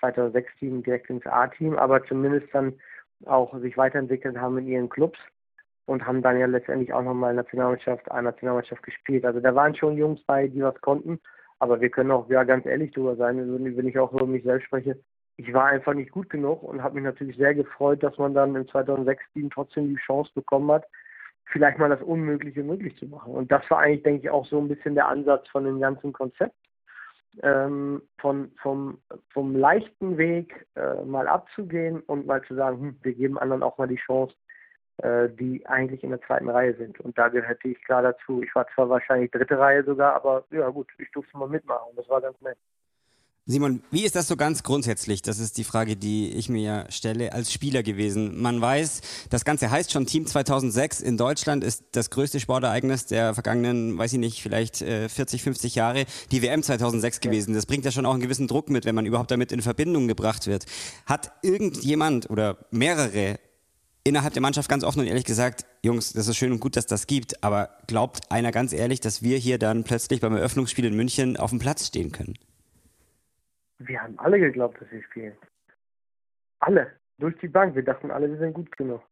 [0.01, 2.79] 2006-Team direkt ins A-Team, aber zumindest dann
[3.27, 5.19] auch sich weiterentwickelt haben in ihren Clubs
[5.89, 9.25] und haben dann ja letztendlich auch nochmal Nationalmannschaft, A-Nationalmannschaft gespielt.
[9.25, 11.19] Also da waren schon Jungs bei, die was konnten,
[11.61, 14.67] aber wir können auch ja ganz ehrlich drüber sein, wenn ich auch über mich selbst
[14.67, 15.01] spreche.
[15.39, 18.55] Ich war einfach nicht gut genug und habe mich natürlich sehr gefreut, dass man dann
[18.55, 20.85] im 2006-Team trotzdem die Chance bekommen hat,
[21.47, 23.33] vielleicht mal das Unmögliche möglich zu machen.
[23.33, 26.13] Und das war eigentlich, denke ich, auch so ein bisschen der Ansatz von dem ganzen
[26.13, 26.55] Konzept.
[27.43, 28.99] Ähm, von, vom,
[29.31, 33.79] vom leichten Weg äh, mal abzugehen und mal zu sagen, hm, wir geben anderen auch
[33.79, 34.35] mal die Chance,
[35.01, 36.99] die eigentlich in der zweiten Reihe sind.
[37.01, 38.43] Und da gehörte ich klar dazu.
[38.43, 41.93] Ich war zwar wahrscheinlich dritte Reihe sogar, aber ja gut, ich durfte mal mitmachen.
[41.97, 42.59] Das war ganz nett.
[43.51, 45.23] Simon, wie ist das so ganz grundsätzlich?
[45.23, 48.43] Das ist die Frage, die ich mir ja stelle als Spieler gewesen.
[48.43, 53.33] Man weiß, das Ganze heißt schon Team 2006 in Deutschland ist das größte Sportereignis der
[53.33, 57.55] vergangenen, weiß ich nicht, vielleicht 40, äh, 50 Jahre, die WM 2006 gewesen.
[57.55, 60.09] Das bringt ja schon auch einen gewissen Druck mit, wenn man überhaupt damit in Verbindung
[60.09, 60.67] gebracht wird.
[61.07, 63.39] Hat irgendjemand oder mehrere
[64.09, 66.87] innerhalb der Mannschaft ganz offen und ehrlich gesagt, Jungs, das ist schön und gut, dass
[66.87, 70.97] das gibt, aber glaubt einer ganz ehrlich, dass wir hier dann plötzlich beim Eröffnungsspiel in
[70.97, 72.35] München auf dem Platz stehen können?
[73.79, 75.37] Wir haben alle geglaubt, dass wir spielen.
[76.61, 76.93] Alle.
[77.19, 77.75] Durch die Bank.
[77.75, 79.03] Wir dachten alle, wir sind gut genug.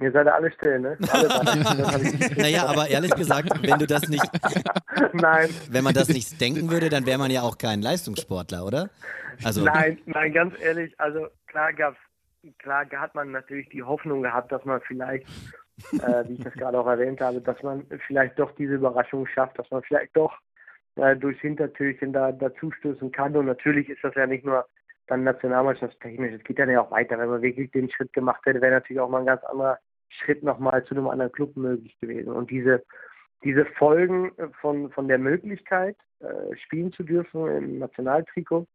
[0.00, 0.96] Ihr seid alle still, ne?
[2.36, 4.24] naja, aber ehrlich gesagt, wenn du das nicht.
[5.12, 5.50] nein.
[5.70, 8.90] Wenn man das nicht denken würde, dann wäre man ja auch kein Leistungssportler, oder?
[9.42, 9.64] Also.
[9.64, 11.98] Nein, nein, ganz ehrlich, also klar gab's,
[12.58, 15.28] klar hat man natürlich die Hoffnung gehabt, dass man vielleicht,
[15.92, 19.58] äh, wie ich das gerade auch erwähnt habe, dass man vielleicht doch diese Überraschung schafft,
[19.58, 20.38] dass man vielleicht doch
[20.96, 23.36] äh, durchs Hintertürchen da dazustößen kann.
[23.36, 24.66] Und natürlich ist das ja nicht nur
[25.06, 27.18] dann nationalmannschaftstechnisch, es geht dann ja auch weiter.
[27.18, 29.78] Wenn man wirklich den Schritt gemacht hätte, wäre natürlich auch mal ein ganz anderer
[30.10, 32.32] Schritt nochmal zu einem anderen Club möglich gewesen.
[32.32, 32.84] Und diese,
[33.42, 38.66] diese Folgen von, von der Möglichkeit, äh, spielen zu dürfen im Nationaltrikot,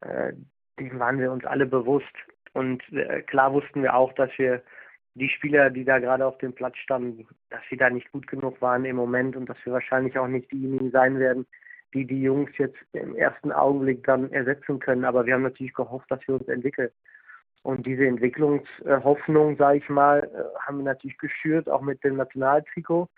[0.00, 0.32] äh,
[0.78, 2.14] dem waren wir uns alle bewusst.
[2.52, 4.62] Und äh, klar wussten wir auch, dass wir
[5.14, 8.60] die Spieler, die da gerade auf dem Platz standen, dass sie da nicht gut genug
[8.60, 11.46] waren im Moment und dass wir wahrscheinlich auch nicht diejenigen sein werden,
[11.94, 15.04] die die Jungs jetzt im ersten Augenblick dann ersetzen können.
[15.04, 16.90] Aber wir haben natürlich gehofft, dass wir uns entwickeln.
[17.62, 23.08] Und diese Entwicklungshoffnung, sage ich mal, äh, haben wir natürlich geschürt, auch mit dem Nationaltrikot.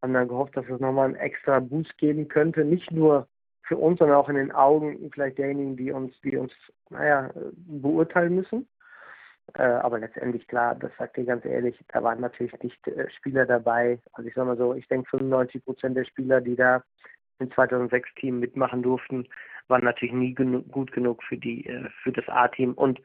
[0.00, 3.28] Haben dann gehofft, dass es nochmal einen extra Boost geben könnte, nicht nur
[3.62, 6.52] für uns, sondern auch in den Augen vielleicht derjenigen, die uns, die uns,
[6.88, 7.30] naja,
[7.66, 8.66] beurteilen müssen.
[9.54, 13.46] Äh, aber letztendlich klar, das sagt ihr ganz ehrlich, da waren natürlich nicht äh, Spieler
[13.46, 13.98] dabei.
[14.12, 16.82] Also ich sage mal so, ich denke 95 Prozent der Spieler, die da
[17.38, 19.26] im 2006-Team mitmachen durften,
[19.68, 22.74] waren natürlich nie genu gut genug für die äh, für das A-Team.
[22.74, 23.00] Und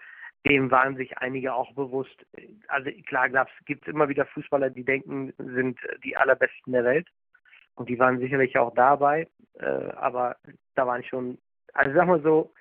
[0.45, 2.25] dem waren sich einige auch bewusst.
[2.67, 3.29] Also klar
[3.65, 7.07] gibt es immer wieder Fußballer, die denken, sind die allerbesten der Welt.
[7.75, 9.27] Und die waren sicherlich auch dabei.
[9.59, 10.35] Äh, aber
[10.75, 11.37] da waren schon,
[11.73, 12.53] also sag mal so,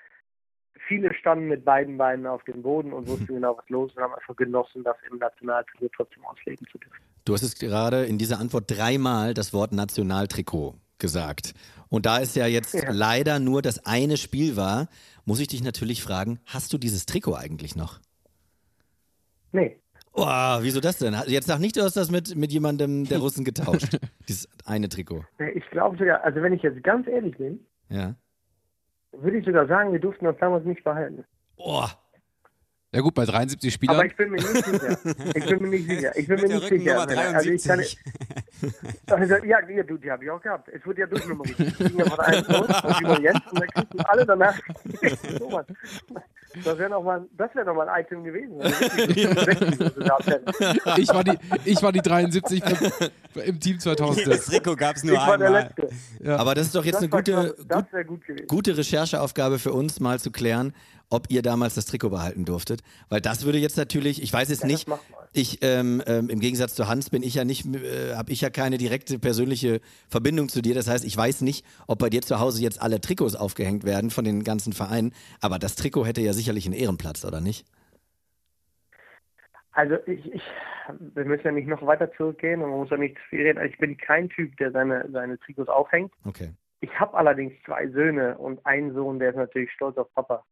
[0.86, 4.02] viele standen mit beiden Beinen auf dem Boden und wussten genau, was los ist und
[4.02, 6.96] haben einfach genossen, das im Nationaltrikot trotzdem auslegen zu dürfen.
[7.24, 11.54] Du hast es gerade in dieser Antwort dreimal das Wort Nationaltrikot gesagt.
[11.88, 12.90] Und da es ja jetzt ja.
[12.90, 14.88] leider nur das eine Spiel war,
[15.24, 18.00] muss ich dich natürlich fragen, hast du dieses Trikot eigentlich noch?
[19.52, 19.80] Nee.
[20.12, 21.14] Oh, wieso das denn?
[21.26, 23.98] Jetzt sag nicht, du hast das mit, mit jemandem der Russen getauscht.
[24.28, 25.24] dieses eine Trikot.
[25.54, 28.14] Ich glaube sogar, also wenn ich jetzt ganz ehrlich bin, ja.
[29.20, 31.24] Würde ich sogar sagen, wir durften das damals nicht behalten.
[31.56, 31.90] Boah,
[32.94, 33.96] ja gut, bei 73 Spielern.
[33.96, 34.96] Aber ich bin mir nicht sicher.
[35.34, 36.16] Ich bin mir nicht sicher.
[36.16, 37.00] Ich bin mir nicht sicher.
[37.34, 37.80] Also ich kann,
[39.08, 40.68] also, ja, du, die habe ich auch gehabt.
[40.68, 41.58] Es wurde ja durchnummeriert.
[41.58, 44.56] Ich ging ja von einem los und Jens und dann kriegten alle danach.
[46.64, 48.60] das wäre nochmal wär noch ein Item gewesen.
[50.98, 52.62] ich, war die, ich war die 73
[53.44, 54.26] im Team 2000.
[54.26, 55.40] Das Trikot gab es nur ich einmal.
[55.40, 55.88] War der Letzte.
[56.22, 56.36] Ja.
[56.36, 57.56] Aber das ist doch jetzt das eine gute,
[58.06, 60.74] gut, gute Rechercheaufgabe für uns, mal zu klären,
[61.10, 62.82] ob ihr damals das Trikot behalten durftet.
[63.08, 64.88] Weil das würde jetzt natürlich, ich weiß es ja, nicht,
[65.34, 68.50] ich ähm, ähm, im Gegensatz zu Hans bin ich ja nicht, äh, habe ich ja
[68.50, 70.74] keine direkte persönliche Verbindung zu dir.
[70.74, 74.10] Das heißt, ich weiß nicht, ob bei dir zu Hause jetzt alle Trikots aufgehängt werden
[74.10, 75.12] von den ganzen Vereinen.
[75.40, 77.66] Aber das Trikot hätte ja sicherlich einen Ehrenplatz, oder nicht?
[79.72, 80.42] Also ich, ich,
[81.00, 83.64] wir müssen ja nicht noch weiter zurückgehen und man muss ja nicht viel reden.
[83.66, 86.12] Ich bin kein Typ, der seine, seine Trikots aufhängt.
[86.24, 86.52] Okay.
[86.80, 90.44] Ich habe allerdings zwei Söhne und einen Sohn, der ist natürlich stolz auf Papa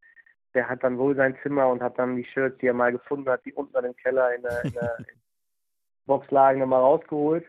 [0.55, 3.29] der hat dann wohl sein Zimmer und hat dann die Shirts, die er mal gefunden
[3.29, 4.97] hat, die unten im Keller in der, in der
[6.07, 7.45] Box lagen, nochmal rausgeholt.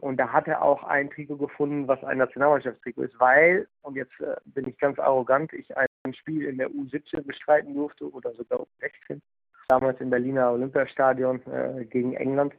[0.00, 4.18] Und da hat er auch ein Trikot gefunden, was ein Nationalmannschaftstrikot ist, weil, und jetzt
[4.20, 8.60] äh, bin ich ganz arrogant, ich ein Spiel in der U17 bestreiten durfte oder sogar
[8.60, 9.20] U16,
[9.66, 12.54] damals im Berliner Olympiastadion äh, gegen England.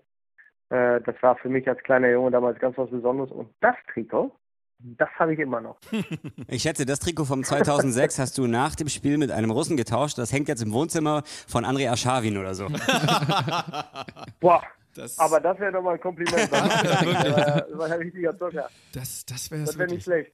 [0.69, 3.31] Äh, das war für mich als kleiner Junge damals ganz was Besonderes.
[3.31, 4.35] Und das Trikot,
[4.79, 5.77] das habe ich immer noch.
[6.47, 10.17] Ich schätze, das Trikot vom 2006 hast du nach dem Spiel mit einem Russen getauscht.
[10.17, 12.67] Das hängt jetzt im Wohnzimmer von Andrei Aschawin oder so.
[14.39, 14.63] Boah,
[14.95, 16.49] das aber das wäre doch mal ein Kompliment.
[16.51, 18.69] Das, das war ein richtiger Zucker.
[18.93, 20.31] Das, das wäre das wär nicht schlecht.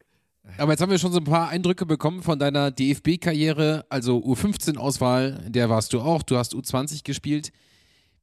[0.58, 5.44] Aber jetzt haben wir schon so ein paar Eindrücke bekommen von deiner DFB-Karriere, also U15-Auswahl,
[5.50, 7.52] der warst du auch, du hast U20 gespielt.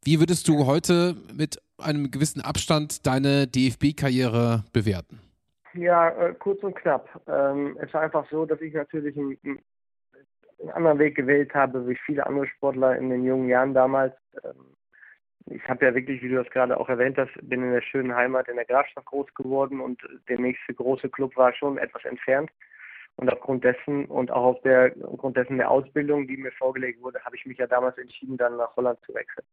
[0.04, 5.20] Wie würdest du heute mit einem gewissen Abstand deine DFB-Karriere bewerten?
[5.74, 7.08] Ja, äh, kurz und knapp.
[7.26, 9.38] Ähm, es war einfach so, dass ich natürlich einen,
[10.74, 14.14] anderen Weg gewählt habe, wie viele andere Sportler in den jungen Jahren damals.
[14.44, 14.76] Ähm,
[15.46, 18.14] ich habe ja wirklich, wie du das gerade auch erwähnt hast, bin in der schönen
[18.14, 22.50] Heimat in der Grafschaft groß geworden und der nächste große Club war schon etwas entfernt.
[23.16, 27.36] Und aufgrund dessen und auch der, aufgrund dessen der Ausbildung, die mir vorgelegt wurde, habe
[27.36, 29.44] ich mich ja damals entschieden, dann nach Holland zu wechseln.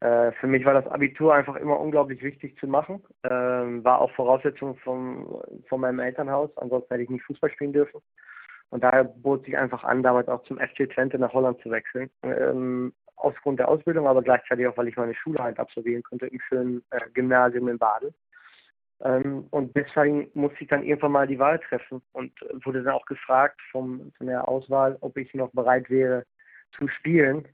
[0.00, 3.02] Äh, für mich war das Abitur einfach immer unglaublich wichtig zu machen.
[3.24, 8.00] Ähm, war auch Voraussetzung vom, von meinem Elternhaus, ansonsten hätte ich nicht Fußball spielen dürfen.
[8.70, 12.10] Und daher bot sich einfach an, damals auch zum FC Twente nach Holland zu wechseln.
[12.22, 16.40] Ähm, aufgrund der Ausbildung, aber gleichzeitig auch, weil ich meine Schule halt absolvieren konnte im
[16.40, 18.12] schönen äh, Gymnasium in Baden.
[19.02, 22.32] Ähm, und deswegen musste ich dann irgendwann mal die Wahl treffen und
[22.64, 26.24] wurde dann auch gefragt vom, von der Auswahl, ob ich noch bereit wäre
[26.76, 27.46] zu spielen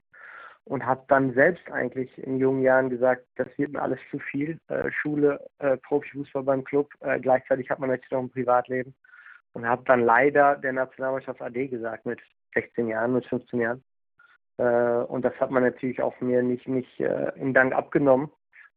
[0.71, 4.57] und habe dann selbst eigentlich in jungen Jahren gesagt, das wird mir alles zu viel.
[4.69, 8.95] Äh, Schule, äh, Profifußball beim Club, äh, gleichzeitig hat man natürlich noch ein Privatleben
[9.51, 12.21] und habe dann leider der Nationalmannschaft AD gesagt mit
[12.53, 13.83] 16 Jahren, mit 15 Jahren.
[14.59, 18.31] Äh, und das hat man natürlich auch mir nicht, nicht äh, im Dank abgenommen.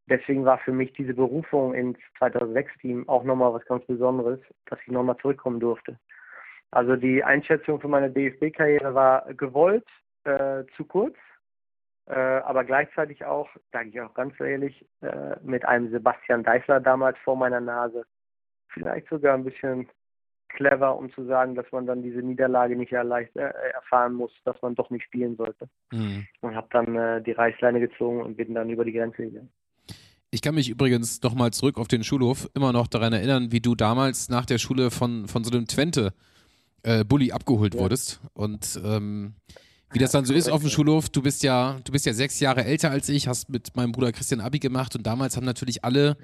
[0.08, 4.88] Deswegen war für mich diese Berufung ins 2006-Team auch nochmal was ganz Besonderes, dass ich
[4.88, 5.96] nochmal zurückkommen durfte.
[6.72, 9.86] Also die Einschätzung für meine DFB-Karriere war gewollt,
[10.24, 11.14] äh, zu kurz,
[12.06, 17.16] äh, aber gleichzeitig auch, sage ich auch ganz ehrlich, äh, mit einem Sebastian Deißler damals
[17.24, 18.04] vor meiner Nase.
[18.68, 19.88] Vielleicht sogar ein bisschen
[20.48, 24.60] clever, um zu sagen, dass man dann diese Niederlage nicht erleicht, äh, erfahren muss, dass
[24.62, 25.68] man doch nicht spielen sollte.
[25.92, 26.26] Mhm.
[26.40, 29.50] Und habe dann äh, die Reißleine gezogen und bin dann über die Grenze gegangen.
[30.30, 33.74] Ich kann mich übrigens nochmal zurück auf den Schulhof immer noch daran erinnern, wie du
[33.74, 36.12] damals nach der Schule von, von so einem Twente
[36.82, 37.80] äh, Bully abgeholt ja.
[37.80, 38.20] wurdest.
[38.34, 39.34] Und ähm,
[39.92, 42.40] wie das dann so ist auf dem Schulhof, du bist ja, du bist ja sechs
[42.40, 45.84] Jahre älter als ich, hast mit meinem Bruder Christian Abi gemacht und damals haben natürlich
[45.84, 46.16] alle,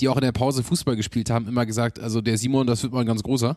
[0.00, 2.92] die auch in der Pause Fußball gespielt haben, immer gesagt, also der Simon, das wird
[2.92, 3.56] mal ein ganz großer.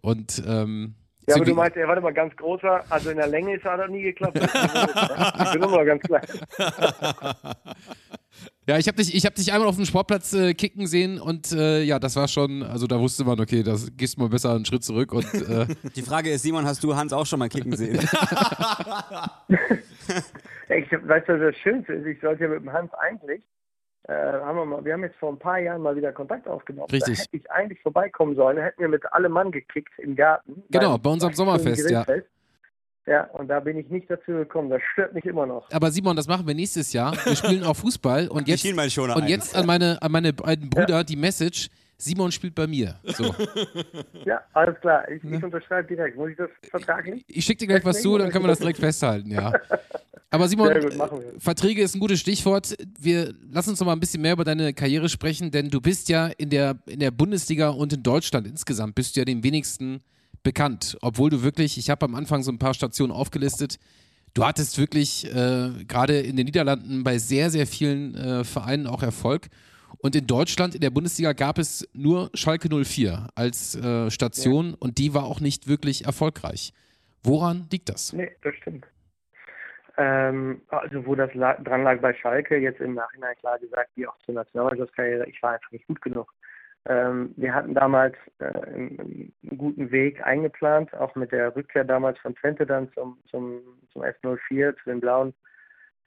[0.00, 0.94] Und ähm,
[1.26, 3.78] ja, aber du meinst, er war immer ganz großer, also in der Länge ist er
[3.78, 4.38] doch nie geklappt.
[4.42, 6.26] ich bin immer ganz klein.
[8.66, 11.82] Ja, ich habe dich, hab dich einmal auf dem Sportplatz äh, kicken sehen und äh,
[11.82, 14.82] ja, das war schon, also da wusste man, okay, das gehst mal besser einen Schritt
[14.84, 15.12] zurück.
[15.12, 18.00] Und, äh Die Frage ist, Simon, hast du Hans auch schon mal kicken sehen?
[20.68, 22.06] Ich weiß, was das Schönste ist.
[22.06, 23.42] Ich sollte ja mit dem Hans eigentlich,
[24.04, 26.88] äh, haben wir, mal, wir haben jetzt vor ein paar Jahren mal wieder Kontakt aufgenommen.
[26.90, 27.16] Richtig.
[27.18, 28.56] Da hätte ich eigentlich vorbeikommen sollen.
[28.56, 30.62] Da hätten wir mit allem Mann gekickt im Garten.
[30.70, 32.02] Genau, bei unserem beim Sommerfest, ja.
[32.04, 32.33] Grillfest.
[33.06, 34.70] Ja, und da bin ich nicht dazu gekommen.
[34.70, 35.70] Das stört mich immer noch.
[35.70, 37.14] Aber Simon, das machen wir nächstes Jahr.
[37.24, 41.04] Wir spielen auch Fußball und Ich jetzt, und jetzt an meine, an meine beiden Brüder
[41.04, 42.96] die Message, Simon spielt bei mir.
[43.04, 43.34] So.
[44.24, 45.06] Ja, alles klar.
[45.10, 45.36] Ich, Ne?
[45.36, 46.16] ich unterschreibe direkt.
[46.16, 47.22] Muss ich das vertraglich?
[47.28, 49.52] Ich schicke dir gleich was zu, dann können wir das direkt festhalten, ja.
[50.30, 50.94] Aber Simon, gut.
[51.38, 52.74] Verträge ist ein gutes Stichwort.
[52.98, 56.08] Wir lassen uns noch mal ein bisschen mehr über deine Karriere sprechen, denn du bist
[56.08, 60.02] ja in der, in der Bundesliga und in Deutschland insgesamt bist du ja den wenigsten
[60.44, 60.96] bekannt.
[61.02, 63.78] Obwohl du wirklich, ich habe am Anfang so ein paar Stationen aufgelistet,
[64.34, 69.02] du hattest wirklich äh, gerade in den Niederlanden bei sehr, sehr vielen äh, Vereinen auch
[69.02, 69.48] Erfolg.
[69.98, 74.98] Und in Deutschland, in der Bundesliga, gab es nur Schalke 04 als äh, Station und
[74.98, 76.72] die war auch nicht wirklich erfolgreich.
[77.22, 78.12] Woran liegt das?
[78.12, 78.86] Nee, das stimmt.
[79.96, 84.06] Ähm, also wo das la dran lag bei Schalke, jetzt im Nachhinein klar gesagt, wie
[84.06, 86.34] auch zur Nationalmannschaftskarriere, ich war einfach nicht gut genug.
[86.86, 92.18] Ähm, wir hatten damals äh, einen, einen guten Weg eingeplant, auch mit der Rückkehr damals
[92.18, 93.62] von Twente dann zum, zum,
[93.92, 95.34] zum S04, zu den Blauen.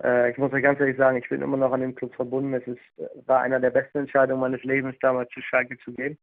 [0.03, 2.53] Äh, ich muss euch ganz ehrlich sagen, ich bin immer noch an dem Club verbunden.
[2.53, 6.17] Es ist, war einer der besten Entscheidungen meines Lebens, damals zu Schalke zu gehen,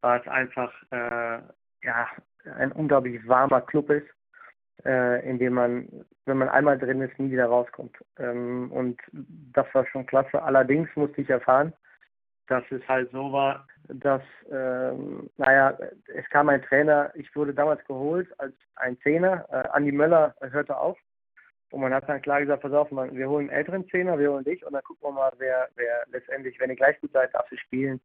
[0.00, 1.40] weil es einfach äh,
[1.82, 2.08] ja,
[2.56, 4.08] ein unglaublich warmer Club ist
[4.84, 5.88] äh, in dem man,
[6.26, 7.96] wenn man einmal drin ist, nie wieder rauskommt.
[8.18, 9.00] Ähm, und
[9.52, 10.42] das war schon klasse.
[10.42, 11.72] Allerdings musste ich erfahren,
[12.46, 15.76] dass es halt so war, dass, ähm, naja,
[16.14, 20.76] es kam ein Trainer, ich wurde damals geholt als ein Zehner, äh, Andi Möller hörte
[20.76, 20.98] auf.
[21.70, 24.32] Und man hat dann klar gesagt, pass auf, man, wir holen einen älteren Zehner, wir
[24.32, 27.34] holen dich und dann gucken wir mal, wer, wer letztendlich, wenn ihr gleich gut seid,
[27.34, 28.00] darfst du spielen.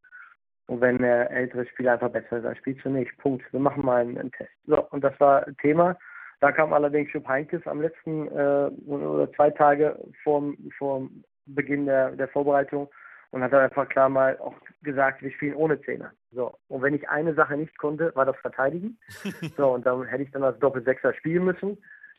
[0.67, 3.15] Und wenn der ältere Spieler einfach besser ist, dann spielst du nicht.
[3.17, 3.43] Punkt.
[3.51, 4.51] Wir machen mal einen, einen Test.
[4.65, 5.97] So, und das war Thema.
[6.39, 12.11] Da kam allerdings Jupp Heynckes am letzten äh, oder zwei Tage vor vorm Beginn der,
[12.11, 12.89] der Vorbereitung
[13.31, 14.53] und hat dann einfach klar mal auch
[14.83, 16.11] gesagt, wir spielen ohne Zehner.
[16.31, 16.57] So.
[16.67, 18.97] Und wenn ich eine Sache nicht konnte, war das Verteidigen.
[19.57, 21.77] so, und dann hätte ich dann als Doppelsechser spielen müssen.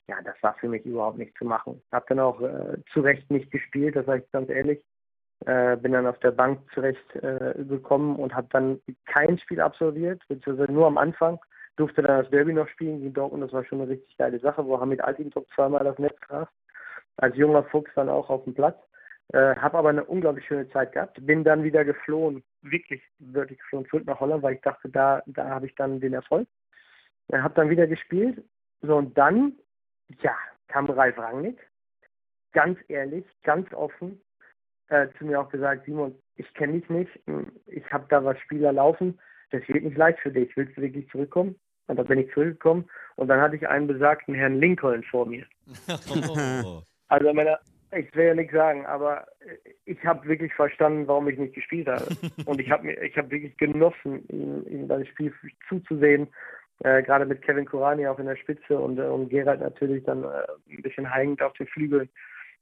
[0.09, 1.81] Ja, das war für mich überhaupt nicht zu machen.
[1.93, 4.85] Hab dann auch äh, zu Recht nicht gespielt, das sage ich ganz ehrlich.
[5.47, 10.23] Äh, bin dann auf der Bank zurecht äh, gekommen und habe dann kein Spiel absolviert,
[10.29, 11.39] beziehungsweise nur am Anfang
[11.77, 13.45] durfte dann das Derby noch spielen gegen Dortmund.
[13.45, 16.49] Das war schon eine richtig geile Sache, wo Hamid Altintop zweimal das Netz traf.
[17.17, 18.79] Als junger Fuchs dann auch auf dem Platz.
[19.33, 21.25] Äh, habe aber eine unglaublich schöne Zeit gehabt.
[21.25, 25.49] Bin dann wieder geflohen, wirklich, wirklich geflohen zurück nach Holland, weil ich dachte, da, da
[25.49, 26.47] habe ich dann den Erfolg.
[27.29, 28.45] Äh, habe dann wieder gespielt.
[28.83, 29.55] So, und dann,
[30.21, 30.37] ja,
[30.69, 31.59] kam Ralf Rangnick.
[32.53, 34.21] Ganz ehrlich, ganz offen,
[34.89, 37.21] äh, zu mir auch gesagt, Simon, ich kenne dich nicht.
[37.67, 39.19] Ich habe da was Spieler laufen
[39.53, 40.57] das wird nicht leicht für dich.
[40.57, 41.57] Willst du wirklich zurückkommen?
[41.87, 45.47] Und dann bin ich zurückgekommen und dann hatte ich einen besagten Herrn Lincoln vor mir.
[46.65, 46.83] Oh.
[47.09, 47.59] Also meine,
[47.93, 49.27] ich will ja nichts sagen, aber
[49.85, 52.07] ich habe wirklich verstanden, warum ich nicht gespielt habe.
[52.47, 55.33] Und ich habe ich habe wirklich genossen, ihm, ihm beim Spiel
[55.69, 56.29] zuzusehen.
[56.85, 60.25] Äh, gerade mit Kevin Kurani auch in der Spitze und, äh, und Gerald natürlich dann
[60.25, 62.09] äh, ein bisschen hängend auf den Flügeln.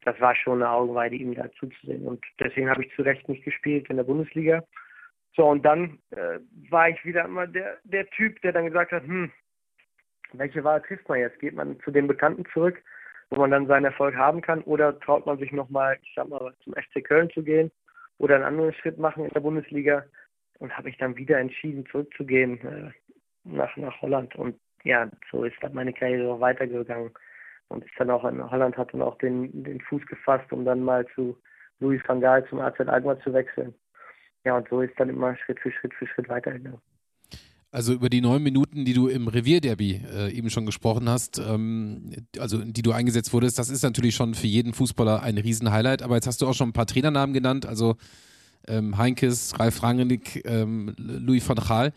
[0.04, 2.06] Das war schon eine Augenweide, ihm da zuzusehen.
[2.06, 4.62] Und deswegen habe ich zu Recht nicht gespielt in der Bundesliga.
[5.36, 9.04] So, und dann äh, war ich wieder immer der, der Typ, der dann gesagt hat,
[9.04, 9.30] hm,
[10.32, 11.38] welche Wahl trifft man jetzt?
[11.38, 12.82] Geht man zu den Bekannten zurück,
[13.30, 16.52] wo man dann seinen Erfolg haben kann, oder traut man sich nochmal, ich sag mal,
[16.62, 17.70] zum FC Köln zu gehen
[18.18, 20.04] oder einen anderen Schritt machen in der Bundesliga?
[20.58, 22.90] Und habe ich dann wieder entschieden, zurückzugehen äh,
[23.44, 24.36] nach, nach Holland.
[24.36, 27.12] Und ja, so ist dann meine Karriere auch weitergegangen.
[27.68, 30.82] Und ist dann auch in Holland, hat dann auch den, den Fuß gefasst, um dann
[30.82, 31.38] mal zu
[31.78, 33.74] Louis van Gaal zum AZ Alkmaar zu wechseln
[34.44, 36.80] ja, und so ist dann immer Schritt für Schritt für Schritt weitergegangen.
[37.72, 42.10] Also über die neun Minuten, die du im Revierderby äh, eben schon gesprochen hast, ähm,
[42.38, 46.02] also die du eingesetzt wurdest, das ist natürlich schon für jeden Fußballer ein Riesenhighlight.
[46.02, 47.96] Aber jetzt hast du auch schon ein paar Trainernamen genannt, also
[48.66, 51.92] ähm, Heinkes, Ralf Rangnick, ähm, Louis van Gaal.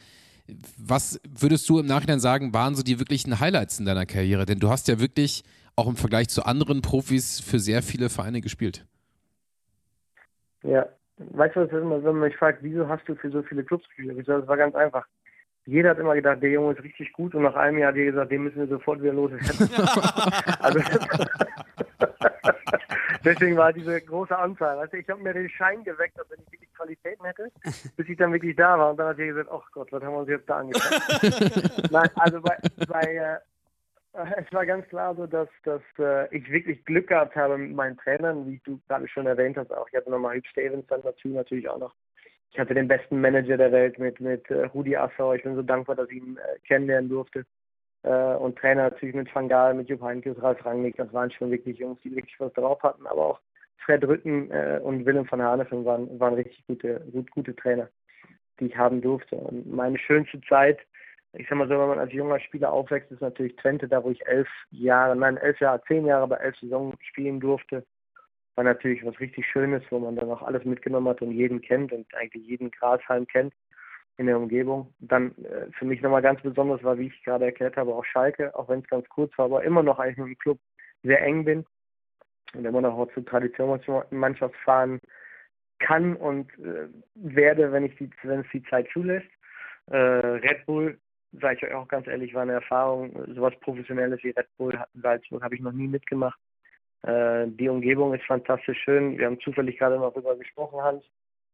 [0.77, 4.45] Was würdest du im Nachhinein sagen, waren so die wirklichen Highlights in deiner Karriere?
[4.45, 5.43] Denn du hast ja wirklich
[5.75, 8.85] auch im Vergleich zu anderen Profis für sehr viele Vereine gespielt.
[10.61, 13.41] Ja, weißt du, was ist immer, wenn man mich fragt, wieso hast du für so
[13.41, 14.17] viele Clubs gespielt?
[14.19, 15.05] Ich sage, das war ganz einfach.
[15.65, 18.11] Jeder hat immer gedacht, der Junge ist richtig gut und nach einem Jahr hat jeder
[18.11, 19.47] gesagt, den müssen wir sofort wieder loswerden.
[20.59, 20.79] also,
[23.23, 24.79] deswegen war diese große Anzahl.
[24.79, 27.51] Also ich habe mir den Schein geweckt, dass wenn ich wirklich Qualitäten hätte,
[27.95, 28.91] bis ich dann wirklich da war.
[28.91, 31.61] Und dann hat jeder gesagt, ach Gott, was haben wir uns jetzt da angefangen?
[31.91, 32.57] Nein, also bei,
[32.87, 33.37] bei äh,
[34.13, 37.97] es war ganz klar so, dass, dass äh, ich wirklich Glück gehabt habe mit meinen
[37.97, 39.87] Trainern, wie du gerade schon erwähnt hast auch.
[39.89, 41.95] Ich hatte nochmal Hüb Stevens dann dazu natürlich auch noch.
[42.53, 45.35] Ich hatte den besten Manager der Welt mit, mit äh, Rudi Assauer.
[45.35, 47.45] Ich bin so dankbar, dass ich ihn äh, kennenlernen durfte.
[48.03, 51.49] Äh, und Trainer natürlich mit Van Gaal, mit Jupp Heynckes, Ralf Rangnick, das waren schon
[51.49, 53.39] wirklich Jungs, die wirklich was drauf hatten, aber auch
[53.79, 54.49] Fred Rütten
[54.79, 57.89] und Willem van Hanefin waren, waren richtig gute, gut, gute Trainer,
[58.59, 59.35] die ich haben durfte.
[59.35, 60.79] Und meine schönste Zeit,
[61.33, 64.09] ich sag mal so, wenn man als junger Spieler aufwächst, ist natürlich Twente, da wo
[64.09, 67.83] ich elf Jahre, nein, elf Jahre, zehn Jahre bei elf Saisons spielen durfte.
[68.55, 71.91] War natürlich was richtig Schönes, wo man dann auch alles mitgenommen hat und jeden kennt
[71.91, 73.53] und eigentlich jeden Grashalm kennt
[74.17, 74.93] in der Umgebung.
[74.99, 78.53] Dann äh, für mich nochmal ganz besonders war, wie ich gerade erklärt habe, auch Schalke,
[78.55, 80.59] auch wenn es ganz kurz war, aber immer noch eigentlich mit dem Club
[81.01, 81.65] sehr eng bin
[82.53, 84.99] und immer noch zur Traditionsmannschaft fahren
[85.79, 89.27] kann und äh, werde, wenn ich die, wenn es die Zeit zulässt.
[89.87, 90.97] Äh, Red Bull,
[91.33, 95.43] sage ich euch auch ganz ehrlich, war eine Erfahrung, sowas Professionelles wie Red Bull Salzburg
[95.43, 96.39] habe ich noch nie mitgemacht.
[97.03, 99.17] Äh, die Umgebung ist fantastisch schön.
[99.17, 101.03] Wir haben zufällig gerade noch darüber gesprochen, Hans,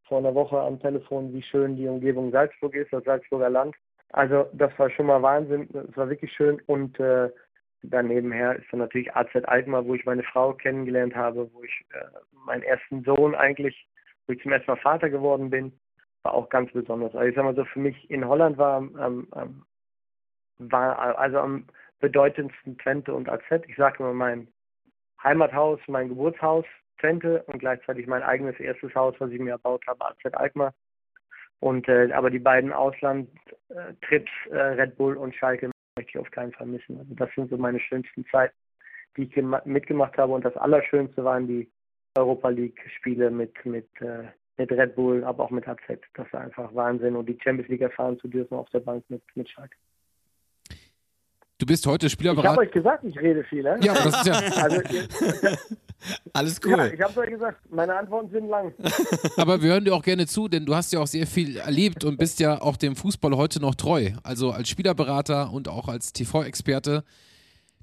[0.06, 3.74] vor einer Woche am Telefon, wie schön die Umgebung Salzburg ist, das Salzburger Land.
[4.12, 7.30] Also das war schon mal Wahnsinn, es war wirklich schön und äh,
[7.82, 12.04] Danebenher ist dann natürlich AZ Alkmaar, wo ich meine Frau kennengelernt habe, wo ich äh,
[12.44, 13.88] meinen ersten Sohn eigentlich,
[14.26, 15.72] wo ich zum ersten Mal Vater geworden bin,
[16.22, 17.14] war auch ganz besonders.
[17.14, 19.62] Also ich sag mal so, für mich in Holland war, ähm, ähm,
[20.58, 21.66] war also am
[22.00, 23.44] bedeutendsten Twente und AZ.
[23.66, 24.48] Ich sage immer mein
[25.22, 26.64] Heimathaus, mein Geburtshaus,
[26.98, 30.72] Twente und gleichzeitig mein eigenes erstes Haus, was ich mir erbaut habe, AZ Alkmaar.
[31.60, 36.52] Und äh, aber die beiden Auslandtrips, äh, Red Bull und Schalke möchte ich auf keinen
[36.52, 36.98] Fall missen.
[36.98, 38.54] Also das sind so meine schönsten Zeiten,
[39.16, 40.32] die ich mitgemacht habe.
[40.32, 41.70] Und das Allerschönste waren die
[42.16, 45.80] Europa League-Spiele mit, mit, äh, mit Red Bull, aber auch mit AZ.
[46.14, 47.14] Das war einfach Wahnsinn.
[47.14, 49.76] Und die Champions League erfahren zu dürfen auf der Bank mit, mit Schalke.
[51.60, 52.52] Du bist heute Spielerberater.
[52.52, 53.62] Ich habe euch gesagt, ich rede viel.
[53.62, 53.78] Ne?
[53.82, 54.40] Ja, das ist ja.
[54.56, 54.80] Also,
[56.32, 56.70] Alles cool.
[56.70, 58.72] Ja, ich habe euch gesagt, meine Antworten sind lang.
[59.36, 62.04] Aber wir hören dir auch gerne zu, denn du hast ja auch sehr viel erlebt
[62.04, 64.12] und bist ja auch dem Fußball heute noch treu.
[64.22, 67.04] Also als Spielerberater und auch als TV-Experte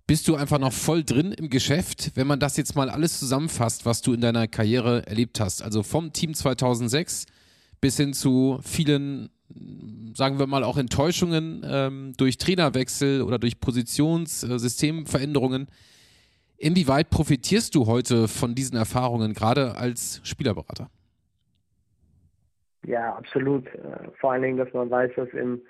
[0.07, 3.85] bist du einfach noch voll drin im Geschäft, wenn man das jetzt mal alles zusammenfasst,
[3.85, 5.61] was du in deiner Karriere erlebt hast.
[5.61, 7.27] Also vom Team 2006
[7.79, 9.29] bis hin zu vielen
[10.13, 15.63] sagen wir mal, auch Enttäuschungen ähm, durch Trainerwechsel oder durch Positionssystemveränderungen.
[15.63, 15.71] Äh,
[16.59, 20.89] Inwieweit profitierst du heute von diesen Erfahrungen, gerade als Spielerberater?
[22.83, 23.67] Ja, absolut.
[23.67, 25.61] Äh, vor allen Dingen, dass man weiß, dass im,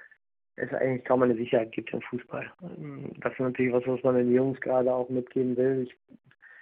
[0.55, 2.49] es eigentlich kaum eine Sicherheit gibt im Fußball.
[2.61, 5.89] Ähm, das ist natürlich was, was man den Jungs gerade auch mitgeben will.
[5.89, 6.17] Ich,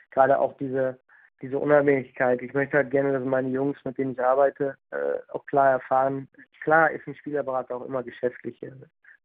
[0.09, 0.97] gerade auch diese
[1.41, 2.41] diese Unabhängigkeit.
[2.41, 6.27] Ich möchte halt gerne, dass meine Jungs, mit denen ich arbeite, äh, auch klar erfahren.
[6.63, 8.71] Klar ist ein Spielerberater auch immer geschäftlich äh,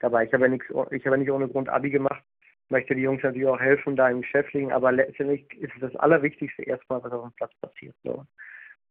[0.01, 0.25] dabei.
[0.25, 2.23] Ich habe ja nichts, ich habe ja nicht ohne Grund Abi gemacht.
[2.69, 7.03] Möchte die Jungs natürlich auch helfen da im Geschäftlichen, aber letztendlich ist das Allerwichtigste erstmal,
[7.03, 7.97] was auf dem Platz passiert.
[8.05, 8.25] So.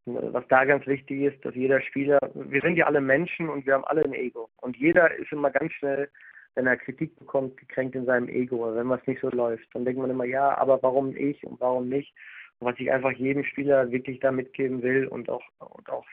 [0.06, 3.76] Was da ganz wichtig ist, dass jeder Spieler, wir sind ja alle Menschen und wir
[3.76, 4.50] haben alle ein Ego.
[4.58, 6.10] Und jeder ist immer ganz schnell,
[6.56, 9.68] wenn er Kritik bekommt, gekränkt in seinem Ego, wenn was nicht so läuft.
[9.74, 12.14] Dann denkt man immer, ja, aber warum ich und warum nicht?
[12.60, 16.06] Was ich einfach jedem Spieler wirklich da mitgeben will und auch, und auch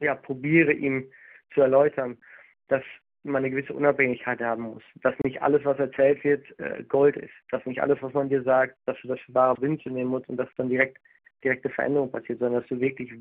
[0.00, 1.10] ja, probiere ihm
[1.54, 2.18] zu erläutern,
[2.68, 2.82] dass
[3.24, 4.82] man eine gewisse Unabhängigkeit haben muss.
[5.02, 7.32] Dass nicht alles, was erzählt wird, äh, Gold ist.
[7.50, 10.28] Dass nicht alles, was man dir sagt, dass du das für wahre Wünsche nehmen musst
[10.28, 10.98] und dass dann direkt
[11.44, 13.12] direkte Veränderung passiert, sondern dass du wirklich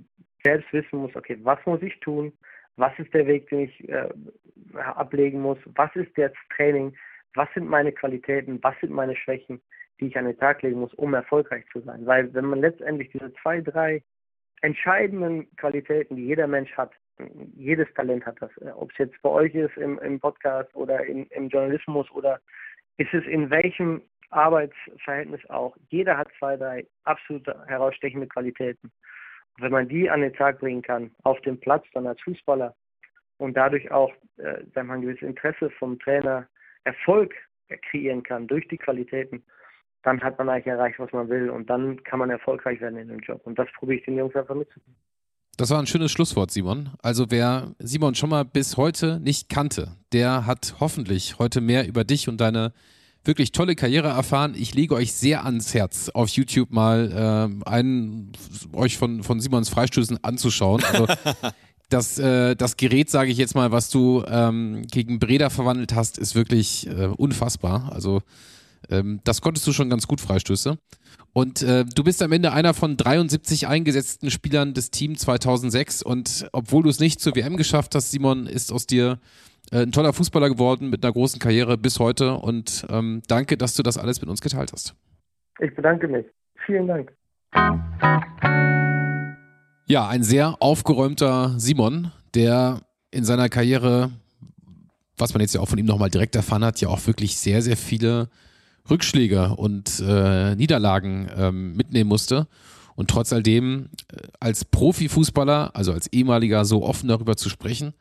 [0.43, 2.31] selbst wissen musst, okay, was muss ich tun?
[2.77, 4.09] Was ist der Weg, den ich äh,
[4.75, 5.57] ablegen muss?
[5.75, 6.95] Was ist jetzt Training?
[7.35, 8.59] Was sind meine Qualitäten?
[8.61, 9.61] Was sind meine Schwächen?
[10.01, 12.05] die ich an den Tag legen muss, um erfolgreich zu sein.
[12.05, 14.03] Weil wenn man letztendlich diese zwei, drei
[14.61, 16.91] entscheidenden Qualitäten, die jeder Mensch hat,
[17.55, 21.05] jedes Talent hat das, äh, ob es jetzt bei euch ist im, im Podcast oder
[21.05, 22.39] in, im Journalismus oder
[22.97, 24.01] ist es in welchem
[24.31, 28.91] Arbeitsverhältnis auch, jeder hat zwei, drei absolut herausstechende Qualitäten.
[29.57, 32.73] Und wenn man die an den Tag bringen kann, auf dem Platz dann als Fußballer
[33.37, 36.47] und dadurch auch äh, wir, ein gewisses Interesse vom Trainer
[36.83, 37.33] Erfolg
[37.89, 39.43] kreieren kann durch die Qualitäten,
[40.03, 43.07] dann hat man eigentlich erreicht, was man will und dann kann man erfolgreich werden in
[43.07, 43.41] dem Job.
[43.45, 44.95] Und das probiere ich den Jungs einfach mitzugeben.
[45.57, 46.89] Das war ein schönes Schlusswort, Simon.
[47.03, 52.03] Also wer Simon schon mal bis heute nicht kannte, der hat hoffentlich heute mehr über
[52.03, 52.73] dich und deine
[53.23, 54.55] wirklich tolle Karriere erfahren.
[54.57, 57.11] Ich lege euch sehr ans Herz, auf YouTube mal
[57.63, 58.31] äh, einen
[58.73, 60.83] euch von, von Simons Freistößen anzuschauen.
[60.83, 61.05] Also
[61.91, 66.17] das, äh, das Gerät, sage ich jetzt mal, was du ähm, gegen Breda verwandelt hast,
[66.17, 67.91] ist wirklich äh, unfassbar.
[67.93, 68.21] Also
[68.89, 70.77] ähm, das konntest du schon ganz gut, Freistöße.
[71.33, 76.01] Und äh, du bist am Ende einer von 73 eingesetzten Spielern des Team 2006.
[76.03, 79.19] Und obwohl du es nicht zur WM geschafft hast, Simon, ist aus dir
[79.71, 82.35] äh, ein toller Fußballer geworden mit einer großen Karriere bis heute.
[82.35, 84.95] Und ähm, danke, dass du das alles mit uns geteilt hast.
[85.59, 86.25] Ich bedanke mich.
[86.65, 87.11] Vielen Dank.
[89.87, 94.11] Ja, ein sehr aufgeräumter Simon, der in seiner Karriere
[95.21, 97.61] was man jetzt ja auch von ihm nochmal direkt erfahren hat, ja auch wirklich sehr,
[97.61, 98.27] sehr viele
[98.89, 102.47] Rückschläge und äh, Niederlagen ähm, mitnehmen musste.
[102.95, 107.93] Und trotz alledem äh, als Profifußballer, also als ehemaliger, so offen darüber zu sprechen,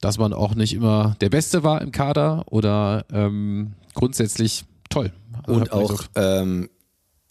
[0.00, 5.12] dass man auch nicht immer der Beste war im Kader oder ähm, grundsätzlich toll.
[5.46, 6.68] Und auch ähm,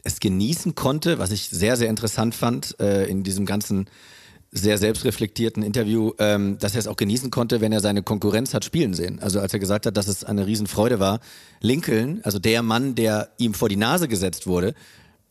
[0.03, 3.87] es genießen konnte, was ich sehr, sehr interessant fand äh, in diesem ganzen
[4.51, 8.65] sehr selbstreflektierten Interview, ähm, dass er es auch genießen konnte, wenn er seine Konkurrenz hat
[8.65, 9.19] spielen sehen.
[9.21, 11.21] Also als er gesagt hat, dass es eine Riesenfreude war,
[11.61, 14.73] Lincoln, also der Mann, der ihm vor die Nase gesetzt wurde,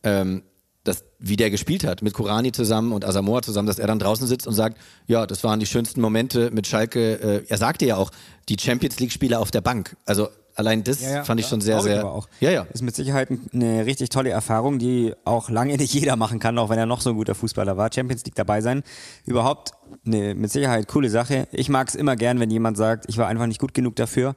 [0.03, 0.43] ähm,
[0.85, 4.27] das, wie der gespielt hat, mit Kurani zusammen und Asamoah zusammen, dass er dann draußen
[4.27, 7.21] sitzt und sagt, ja, das waren die schönsten Momente mit Schalke.
[7.21, 8.11] Äh, er sagte ja auch,
[8.49, 9.97] die Champions League-Spieler auf der Bank.
[10.07, 12.07] Also allein das ja, ja, fand ich schon sehr, sehr.
[12.07, 12.29] auch.
[12.41, 12.63] Ja, ja.
[12.73, 16.69] Ist mit Sicherheit eine richtig tolle Erfahrung, die auch lange nicht jeder machen kann, auch
[16.69, 17.91] wenn er noch so ein guter Fußballer war.
[17.93, 18.83] Champions League dabei sein.
[19.25, 19.73] Überhaupt
[20.07, 21.49] eine mit Sicherheit coole Sache.
[21.53, 24.35] Ich mag es immer gern, wenn jemand sagt, ich war einfach nicht gut genug dafür.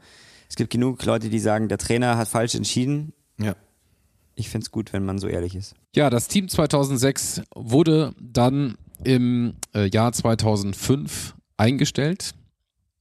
[0.50, 3.14] Es gibt genug Leute, die sagen, der Trainer hat falsch entschieden.
[3.38, 3.56] Ja
[4.36, 5.76] ich finde es gut, wenn man so ehrlich ist.
[5.96, 12.34] Ja, das Team 2006 wurde dann im äh, Jahr 2005 eingestellt.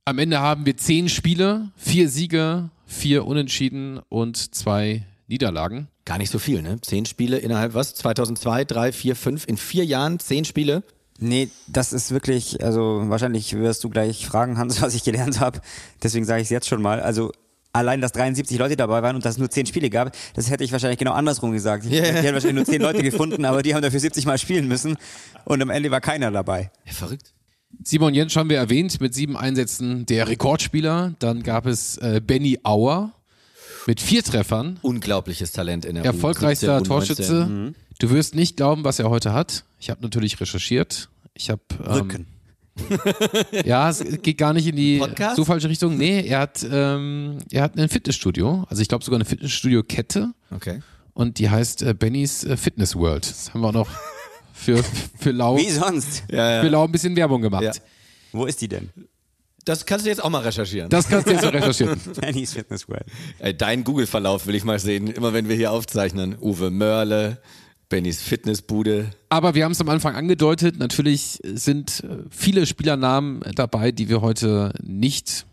[0.05, 5.87] Am Ende haben wir zehn Spiele, vier Siege, vier Unentschieden und zwei Niederlagen.
[6.05, 6.81] Gar nicht so viel, ne?
[6.81, 7.95] Zehn Spiele innerhalb was?
[7.95, 10.83] 2002, 3, 4, 5, in vier Jahren zehn Spiele?
[11.21, 15.61] Nee, das ist wirklich, also wahrscheinlich wirst du gleich fragen, Hans, was ich gelernt habe.
[16.03, 16.99] Deswegen sage ich es jetzt schon mal.
[16.99, 17.31] Also
[17.73, 20.65] allein, dass 73 Leute dabei waren und dass es nur 10 Spiele gab, das hätte
[20.65, 21.85] ich wahrscheinlich genau andersrum gesagt.
[21.85, 22.07] Yeah.
[22.07, 24.97] Ich hätte wahrscheinlich nur 10 Leute gefunden, aber die haben dafür 70 Mal spielen müssen
[25.45, 26.73] und am Ende war keiner dabei.
[26.87, 27.33] Ja, verrückt.
[27.85, 31.15] Simon Jentsch haben wir erwähnt, mit sieben Einsätzen der Rekordspieler.
[31.19, 33.13] Dann gab es äh, Benny Auer
[33.87, 34.79] mit vier Treffern.
[34.83, 37.47] Unglaubliches Talent in der Erfolgreichster U17, Torschütze.
[37.47, 37.75] Mhm.
[37.99, 39.65] Du wirst nicht glauben, was er heute hat.
[39.79, 41.09] Ich habe natürlich recherchiert.
[41.35, 42.27] Ich habe ähm, Rücken.
[43.65, 45.37] ja, es geht gar nicht in die Podcast?
[45.37, 45.97] so falsche Richtung.
[45.97, 48.65] Nee, er hat, ähm, er hat ein Fitnessstudio.
[48.69, 50.33] Also ich glaube sogar eine Fitnessstudio-Kette.
[50.51, 50.81] Okay.
[51.15, 53.29] Und die heißt äh, Bennys äh, Fitness World.
[53.29, 53.89] Das haben wir auch noch
[54.63, 54.83] für,
[55.19, 55.57] für Lau.
[55.57, 56.25] Wie sonst?
[56.31, 56.61] Ja, ja.
[56.63, 57.63] Für Lau ein bisschen Werbung gemacht.
[57.63, 57.73] Ja.
[58.33, 58.91] Wo ist die denn?
[59.65, 60.89] Das kannst du jetzt auch mal recherchieren.
[60.91, 62.01] Das kannst du jetzt mal recherchieren.
[62.21, 63.07] Bennys Fitness World.
[63.61, 65.07] Dein Google-Verlauf will ich mal sehen.
[65.07, 66.37] Immer wenn wir hier aufzeichnen.
[66.41, 67.39] Uwe Mörle,
[67.89, 69.11] Bennys Fitnessbude.
[69.29, 74.23] Aber wir haben es am Anfang angedeutet, natürlich sind äh, viele Spielernamen dabei, die wir
[74.23, 75.47] heute nicht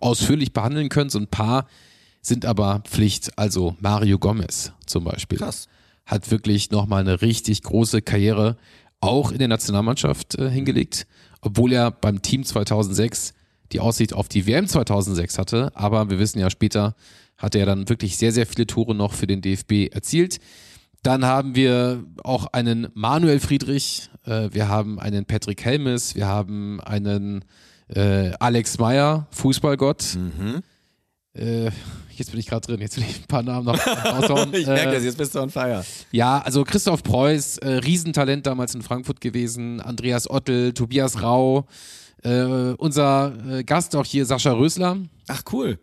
[0.00, 1.10] ausführlich behandeln können.
[1.10, 1.66] So ein paar
[2.22, 3.38] sind aber Pflicht.
[3.38, 5.38] Also Mario Gomez zum Beispiel.
[5.38, 5.68] Krass.
[6.06, 8.56] Hat wirklich nochmal eine richtig große Karriere
[9.00, 11.06] auch in der Nationalmannschaft äh, hingelegt,
[11.42, 13.34] obwohl er beim Team 2006
[13.72, 15.70] die Aussicht auf die WM 2006 hatte.
[15.74, 16.94] Aber wir wissen ja später,
[17.36, 20.38] hat er dann wirklich sehr, sehr viele Tore noch für den DFB erzielt.
[21.02, 26.80] Dann haben wir auch einen Manuel Friedrich, äh, wir haben einen Patrick Helmes, wir haben
[26.80, 27.44] einen
[27.88, 30.16] äh, Alex Meyer, Fußballgott.
[30.16, 30.62] Mhm.
[31.36, 31.70] Äh,
[32.10, 34.52] jetzt bin ich gerade drin, jetzt will ich ein paar Namen noch raushauen.
[34.54, 35.84] ich merke das, jetzt bist du on fire.
[36.12, 41.66] Ja, also Christoph Preuß, äh, Riesentalent damals in Frankfurt gewesen, Andreas Ottel, Tobias Rau,
[42.22, 42.42] äh,
[42.78, 44.96] unser äh, Gast auch hier, Sascha Rösler.
[45.28, 45.78] Ach cool.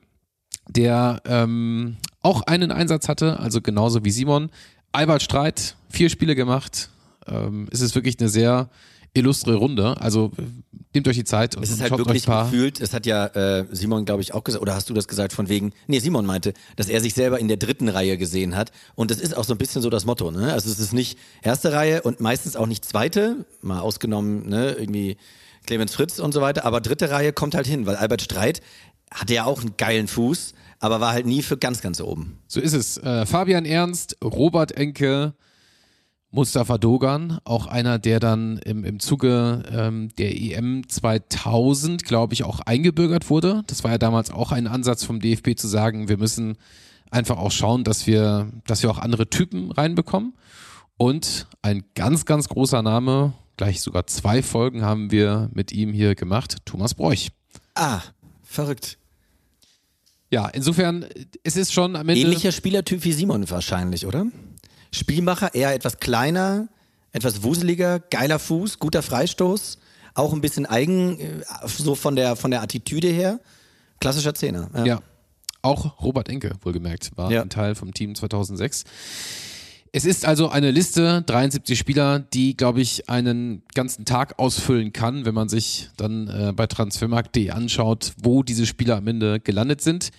[0.70, 4.50] Der ähm, auch einen Einsatz hatte, also genauso wie Simon.
[4.92, 6.90] Albert Streit, vier Spiele gemacht.
[7.28, 8.70] Ähm, es ist wirklich eine sehr
[9.14, 10.00] illustre Runde.
[10.00, 10.32] Also
[10.94, 14.06] nehmt euch die Zeit und Es ist halt wirklich gefühlt, es hat ja äh, Simon,
[14.06, 16.88] glaube ich, auch gesagt, oder hast du das gesagt von wegen, nee, Simon meinte, dass
[16.88, 18.72] er sich selber in der dritten Reihe gesehen hat.
[18.96, 20.54] Und das ist auch so ein bisschen so das Motto, ne?
[20.54, 25.18] Also es ist nicht erste Reihe und meistens auch nicht zweite, mal ausgenommen, ne, irgendwie
[25.66, 28.62] Clemens Fritz und so weiter, aber dritte Reihe kommt halt hin, weil Albert Streit
[29.12, 30.54] hatte ja auch einen geilen Fuß
[30.84, 32.40] aber war halt nie für ganz, ganz oben.
[32.46, 32.98] So ist es.
[32.98, 35.34] Äh, Fabian Ernst, Robert Enke,
[36.34, 42.44] Mustafa Dogan, auch einer, der dann im, im Zuge ähm, der EM 2000, glaube ich,
[42.44, 43.64] auch eingebürgert wurde.
[43.68, 46.58] Das war ja damals auch ein Ansatz vom DFB zu sagen, wir müssen
[47.12, 50.34] einfach auch schauen, dass wir, dass wir auch andere Typen reinbekommen.
[50.98, 56.16] Und ein ganz, ganz großer Name, gleich sogar zwei Folgen haben wir mit ihm hier
[56.16, 57.30] gemacht, Thomas Bräuch.
[57.76, 58.02] Ah,
[58.42, 58.98] verrückt.
[60.32, 61.06] Ja, insofern,
[61.44, 62.22] es ist schon am Ende.
[62.22, 64.26] Ähnlicher Spielertyp wie Simon wahrscheinlich, oder?
[64.94, 66.68] Spielmacher, eher etwas kleiner,
[67.12, 69.80] etwas wuseliger, geiler Fuß, guter Freistoß,
[70.14, 73.40] auch ein bisschen eigen, äh, so von der, von der Attitüde her.
[74.00, 74.70] Klassischer Zehner.
[74.76, 74.86] Ja.
[74.86, 75.00] ja.
[75.62, 77.42] Auch Robert Enke, wohlgemerkt, war ja.
[77.42, 78.84] ein Teil vom Team 2006.
[79.94, 85.26] Es ist also eine Liste, 73 Spieler, die, glaube ich, einen ganzen Tag ausfüllen kann,
[85.26, 90.12] wenn man sich dann äh, bei transfermarkt.de anschaut, wo diese Spieler am Ende gelandet sind.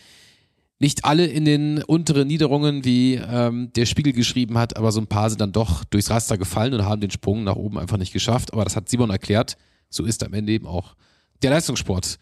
[0.84, 5.06] Nicht alle in den unteren Niederungen, wie ähm, der Spiegel geschrieben hat, aber so ein
[5.06, 8.12] paar sind dann doch durchs Raster gefallen und haben den Sprung nach oben einfach nicht
[8.12, 8.52] geschafft.
[8.52, 9.56] Aber das hat Simon erklärt.
[9.88, 10.94] So ist am Ende eben auch
[11.42, 12.18] der Leistungssport.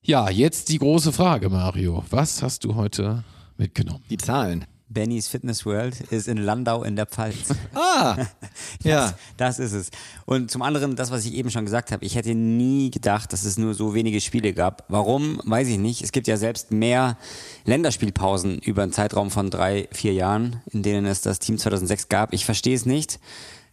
[0.00, 2.02] Ja, jetzt die große Frage, Mario.
[2.08, 3.24] Was hast du heute
[3.58, 4.02] mitgenommen?
[4.08, 4.64] Die Zahlen.
[4.92, 7.54] Bennys Fitness World ist in Landau in der Pfalz.
[7.74, 8.16] Ah,
[8.82, 9.14] ja.
[9.36, 9.90] Das ist es.
[10.24, 13.44] Und zum anderen, das, was ich eben schon gesagt habe, ich hätte nie gedacht, dass
[13.44, 14.84] es nur so wenige Spiele gab.
[14.88, 16.02] Warum, weiß ich nicht.
[16.02, 17.16] Es gibt ja selbst mehr
[17.64, 22.32] Länderspielpausen über einen Zeitraum von drei, vier Jahren, in denen es das Team 2006 gab.
[22.32, 23.18] Ich verstehe es nicht.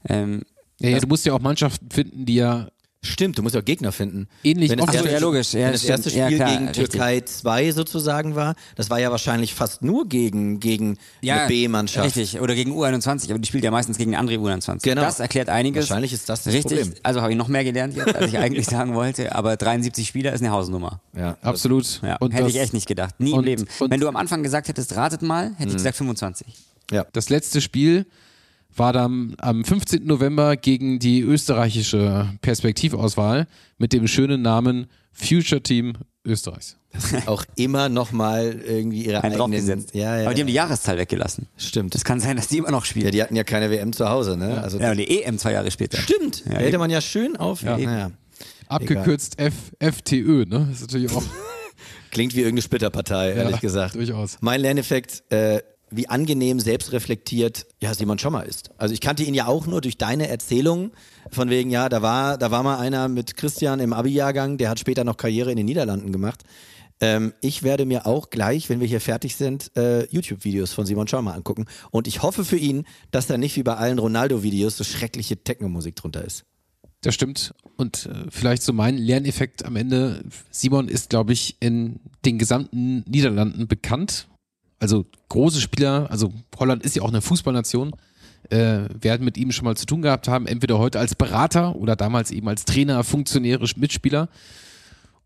[0.08, 0.44] Ähm,
[0.80, 2.70] Ja, ja, du musst ja auch Mannschaften finden, die ja
[3.02, 4.28] Stimmt, du musst ja auch Gegner finden.
[4.44, 5.54] Ähnlich wenn das erste, ja, logisch.
[5.54, 6.90] Ja, wenn das erste Ja, Spiel klar, gegen richtig.
[6.90, 12.18] Türkei 2 sozusagen war, das war ja wahrscheinlich fast nur gegen, gegen eine B-Mannschaft.
[12.18, 14.84] Richtig, oder gegen U21, aber die spielt ja meistens gegen andere U21.
[14.84, 15.02] Genau.
[15.02, 15.90] Das erklärt einiges.
[15.90, 17.00] Wahrscheinlich ist das das Richtig, Problem.
[17.04, 20.34] also habe ich noch mehr gelernt jetzt, als ich eigentlich sagen wollte, aber 73 Spieler
[20.34, 21.00] ist eine Hausnummer.
[21.16, 22.02] Ja, absolut.
[22.04, 23.18] Ja, und hätte das, ich echt nicht gedacht.
[23.20, 23.66] Nie und- im Leben.
[23.80, 25.78] und- Wenn du am Anfang gesagt hättest, ratet mal, hätte ich Mhm.
[25.78, 26.48] gesagt 25.
[26.92, 27.06] ja.
[27.14, 28.06] Das letzte Spiel
[28.76, 30.06] war dann am 15.
[30.06, 33.48] November gegen die österreichische Perspektivauswahl
[33.78, 35.94] mit dem schönen Namen Future Team
[36.26, 36.78] Österreichs.
[37.28, 39.86] auch immer noch mal irgendwie ihre Ein eigenen.
[39.94, 40.64] Ja, ja, aber die haben die ja.
[40.64, 41.48] Jahreszahl weggelassen.
[41.58, 41.94] Stimmt.
[41.96, 43.06] Das kann sein, dass die immer noch spielen.
[43.06, 44.62] Ja, die hatten ja keine WM zu Hause, ne?
[44.62, 45.98] Also Ja, und die EM zwei Jahre später.
[46.00, 46.44] Stimmt.
[46.46, 47.62] Ja, hätte man ja schön auf.
[47.62, 47.78] Ja.
[47.78, 48.12] Naja.
[48.68, 50.68] Abgekürzt F FTÖ, ne?
[50.70, 51.24] Das ist natürlich auch
[52.12, 53.96] Klingt wie irgendeine Splitterpartei, ehrlich Ja, gesagt.
[53.96, 54.38] durchaus.
[54.42, 55.62] Mein Lerneffekt, äh,
[55.92, 58.72] wie angenehm selbstreflektiert ja Simon Schommer ist.
[58.78, 60.92] Also ich kannte ihn ja auch nur durch deine Erzählung
[61.32, 64.80] von wegen, ja, da war, da war mal einer mit Christian im Abi-Jahrgang, der hat
[64.80, 66.44] später noch Karriere in den Niederlanden gemacht.
[67.02, 71.08] Ähm, ich werde mir auch gleich, wenn wir hier fertig sind, äh, YouTube-Videos von Simon
[71.08, 71.66] Schommer angucken.
[71.92, 75.96] Und ich hoffe für ihn, dass da nicht wie bei allen Ronaldo-Videos so schreckliche Techno-Musik
[75.96, 76.46] drunter ist.
[77.02, 77.54] Das stimmt.
[77.78, 80.24] Und äh, vielleicht so mein Lerneffekt am Ende.
[80.52, 84.28] Simon ist, glaube ich, in den gesamten Niederlanden bekannt.
[84.80, 87.94] Also große Spieler, also Holland ist ja auch eine Fußballnation,
[88.50, 91.96] äh, werden mit ihm schon mal zu tun gehabt haben, entweder heute als Berater oder
[91.96, 94.30] damals eben als Trainer, Funktionäre, Mitspieler.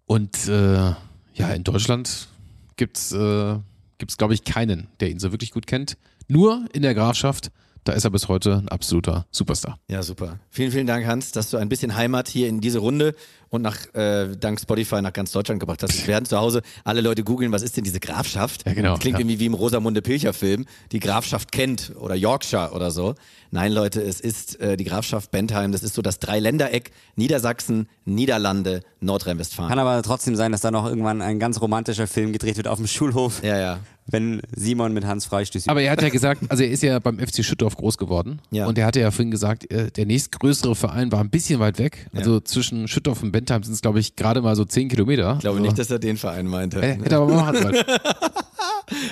[0.05, 0.93] Und äh,
[1.35, 2.27] ja, in Deutschland
[2.75, 3.55] gibt's äh,
[3.97, 5.97] gibt's glaube ich, keinen, der ihn so wirklich gut kennt.
[6.27, 7.51] Nur in der Grafschaft,
[7.83, 9.79] da ist er bis heute ein absoluter Superstar.
[9.89, 10.39] Ja, super.
[10.49, 13.15] Vielen, vielen Dank, Hans, dass du ein bisschen Heimat hier in diese Runde
[13.49, 15.93] und nach äh, dank Spotify nach ganz Deutschland gebracht hast.
[15.93, 18.65] Es werden zu Hause alle Leute googeln, was ist denn diese Grafschaft?
[18.65, 19.21] Ja, genau, Klingt ja.
[19.21, 23.13] irgendwie wie im Rosamunde Pilcher-Film, die Grafschaft Kent oder Yorkshire oder so.
[23.51, 25.71] Nein, Leute, es ist äh, die Grafschaft Bentheim.
[25.71, 29.69] Das ist so das Dreiländereck Niedersachsen, Niederlande, Nordrhein-Westfalen.
[29.69, 32.79] Kann aber trotzdem sein, dass da noch irgendwann ein ganz romantischer Film gedreht wird auf
[32.79, 33.79] dem Schulhof, Ja, ja.
[34.07, 37.19] Wenn Simon mit Hans Freistöß Aber er hat ja gesagt, also er ist ja beim
[37.19, 38.39] FC Schüttorf groß geworden.
[38.51, 38.67] Ja.
[38.67, 42.07] Und er hatte ja vorhin gesagt, äh, der nächstgrößere Verein war ein bisschen weit weg.
[42.13, 45.33] Also zwischen Schüttorf und Bentheim sind es, glaube ich, gerade mal so zehn Kilometer.
[45.35, 46.81] Ich glaube also, nicht, dass er den Verein meinte.
[46.81, 47.75] äh, hätte aber mal machen sollen.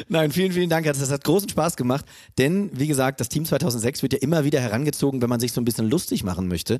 [0.07, 0.85] Nein, vielen, vielen Dank.
[0.85, 2.05] Das hat großen Spaß gemacht.
[2.37, 5.61] Denn, wie gesagt, das Team 2006 wird ja immer wieder herangezogen, wenn man sich so
[5.61, 6.79] ein bisschen lustig machen möchte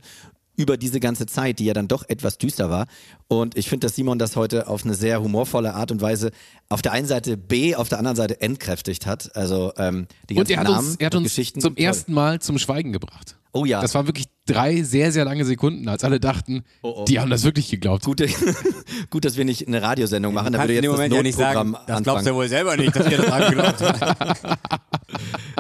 [0.58, 2.88] über diese ganze Zeit, die ja dann doch etwas düster war.
[3.28, 6.32] Und ich finde, dass Simon das heute auf eine sehr humorvolle Art und Weise
[6.70, 9.36] auf der einen Seite B, auf der anderen Seite entkräftigt hat.
[9.36, 11.62] Also ähm, die Und ganzen er hat Namen uns, er hat und uns Geschichten.
[11.62, 13.38] zum ersten Mal zum Schweigen gebracht.
[13.54, 13.82] Oh ja.
[13.82, 17.06] Das waren wirklich drei sehr, sehr lange Sekunden, als alle dachten, Oh, oh.
[17.06, 18.04] die haben das wirklich geglaubt.
[18.06, 18.28] Gute,
[19.10, 20.54] gut, dass wir nicht eine Radiosendung machen.
[20.54, 22.96] Da Kannst würde jetzt das Moment ja nicht sagen, das glaubst du wohl selber nicht,
[22.96, 24.42] dass ihr das angeglaubt habt.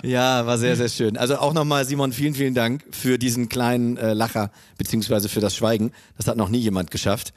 [0.03, 1.17] Ja, war sehr, sehr schön.
[1.17, 5.55] Also auch nochmal, Simon, vielen, vielen Dank für diesen kleinen äh, Lacher, beziehungsweise für das
[5.55, 5.91] Schweigen.
[6.17, 7.33] Das hat noch nie jemand geschafft.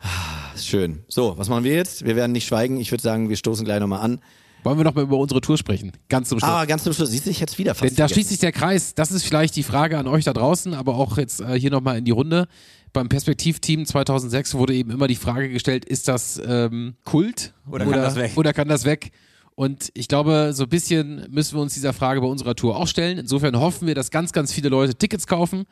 [0.00, 1.04] Ah, Schön.
[1.08, 2.04] So, was machen wir jetzt?
[2.04, 2.78] Wir werden nicht schweigen.
[2.80, 4.20] Ich würde sagen, wir stoßen gleich nochmal an.
[4.64, 5.92] Wollen wir noch mal über unsere Tour sprechen?
[6.08, 6.50] Ganz zum Schluss.
[6.50, 7.10] Ah, ganz zum Schluss.
[7.10, 8.94] Siehst du, ich jetzt wieder fast Denn da schließt sich der Kreis.
[8.94, 11.98] Das ist vielleicht die Frage an euch da draußen, aber auch jetzt äh, hier nochmal
[11.98, 12.48] in die Runde.
[12.94, 17.92] Beim Perspektivteam 2006 wurde eben immer die Frage gestellt, ist das ähm, Kult Oder kann
[17.92, 18.32] das weg?
[18.36, 19.10] Oder kann das weg?
[19.56, 22.88] Und ich glaube, so ein bisschen müssen wir uns dieser Frage bei unserer Tour auch
[22.88, 23.18] stellen.
[23.18, 25.64] Insofern hoffen wir, dass ganz, ganz viele Leute Tickets kaufen.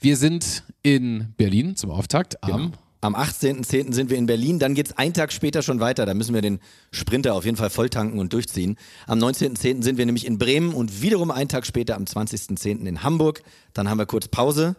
[0.00, 2.72] Wir sind in Berlin zum Auftakt am
[3.04, 3.92] Am 18.10.
[3.92, 6.06] sind wir in Berlin, dann geht's einen Tag später schon weiter.
[6.06, 6.58] Da müssen wir den
[6.90, 8.78] Sprinter auf jeden Fall volltanken und durchziehen.
[9.06, 9.82] Am 19.10.
[9.82, 12.86] sind wir nämlich in Bremen und wiederum einen Tag später am 20.10.
[12.86, 13.42] in Hamburg.
[13.74, 14.76] Dann haben wir kurz Pause,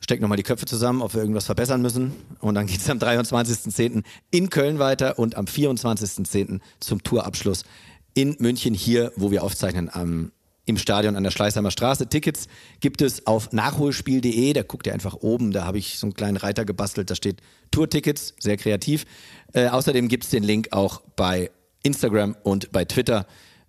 [0.00, 2.16] stecken nochmal die Köpfe zusammen, ob wir irgendwas verbessern müssen.
[2.40, 4.02] Und dann geht's am 23.10.
[4.32, 6.58] in Köln weiter und am 24.10.
[6.80, 7.62] zum Tourabschluss
[8.14, 10.32] in München hier, wo wir aufzeichnen am
[10.66, 12.08] im Stadion an der Schleißheimer Straße.
[12.08, 12.48] Tickets
[12.80, 14.52] gibt es auf nachholspiel.de.
[14.52, 17.40] Da guckt ihr einfach oben, da habe ich so einen kleinen Reiter gebastelt, da steht
[17.70, 19.06] Tourtickets, sehr kreativ.
[19.52, 21.50] Äh, außerdem gibt es den Link auch bei
[21.82, 23.26] Instagram und bei Twitter.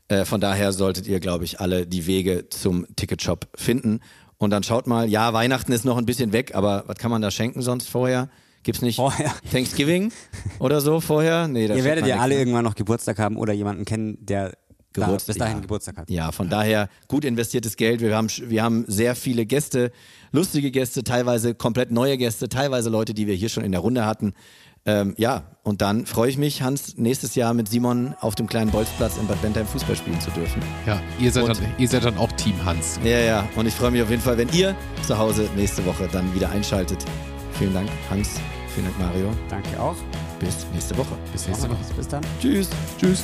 [0.07, 4.01] Äh, von daher solltet ihr, glaube ich, alle die Wege zum Ticketshop finden.
[4.37, 7.21] Und dann schaut mal, ja, Weihnachten ist noch ein bisschen weg, aber was kann man
[7.21, 8.29] da schenken sonst vorher?
[8.63, 9.33] Gibt's nicht Vorher.
[9.51, 10.11] Thanksgiving
[10.59, 11.47] oder so vorher?
[11.47, 12.41] Nee, da Ihr werdet ja alle ne?
[12.41, 14.57] irgendwann noch Geburtstag haben oder jemanden kennen, der
[14.93, 15.61] da, Geburts- bis dahin ja.
[15.61, 16.09] Geburtstag hat.
[16.09, 18.01] Ja, von daher gut investiertes Geld.
[18.01, 19.91] Wir haben, wir haben sehr viele Gäste,
[20.31, 24.05] lustige Gäste, teilweise komplett neue Gäste, teilweise Leute, die wir hier schon in der Runde
[24.05, 24.33] hatten.
[24.85, 28.71] Ähm, ja, und dann freue ich mich, Hans, nächstes Jahr mit Simon auf dem kleinen
[28.71, 30.61] Bolzplatz in Bad Bentheim Fußball spielen zu dürfen.
[30.85, 32.97] Ja, ihr seid, Und- dann, ihr seid dann auch Team Hans.
[33.03, 34.75] Ja, ja, und ich freue mich auf jeden Fall, wenn ihr
[35.05, 37.03] zu Hause nächste Woche dann wieder einschaltet.
[37.59, 38.39] Vielen Dank, Hans.
[38.73, 39.29] Vielen Dank, Mario.
[39.49, 39.95] Danke auch.
[40.39, 41.17] Bis nächste Woche.
[41.33, 41.79] Bis nächste Woche.
[41.97, 42.21] Bis dann.
[42.39, 42.69] Tschüss.
[42.97, 43.23] Tschüss.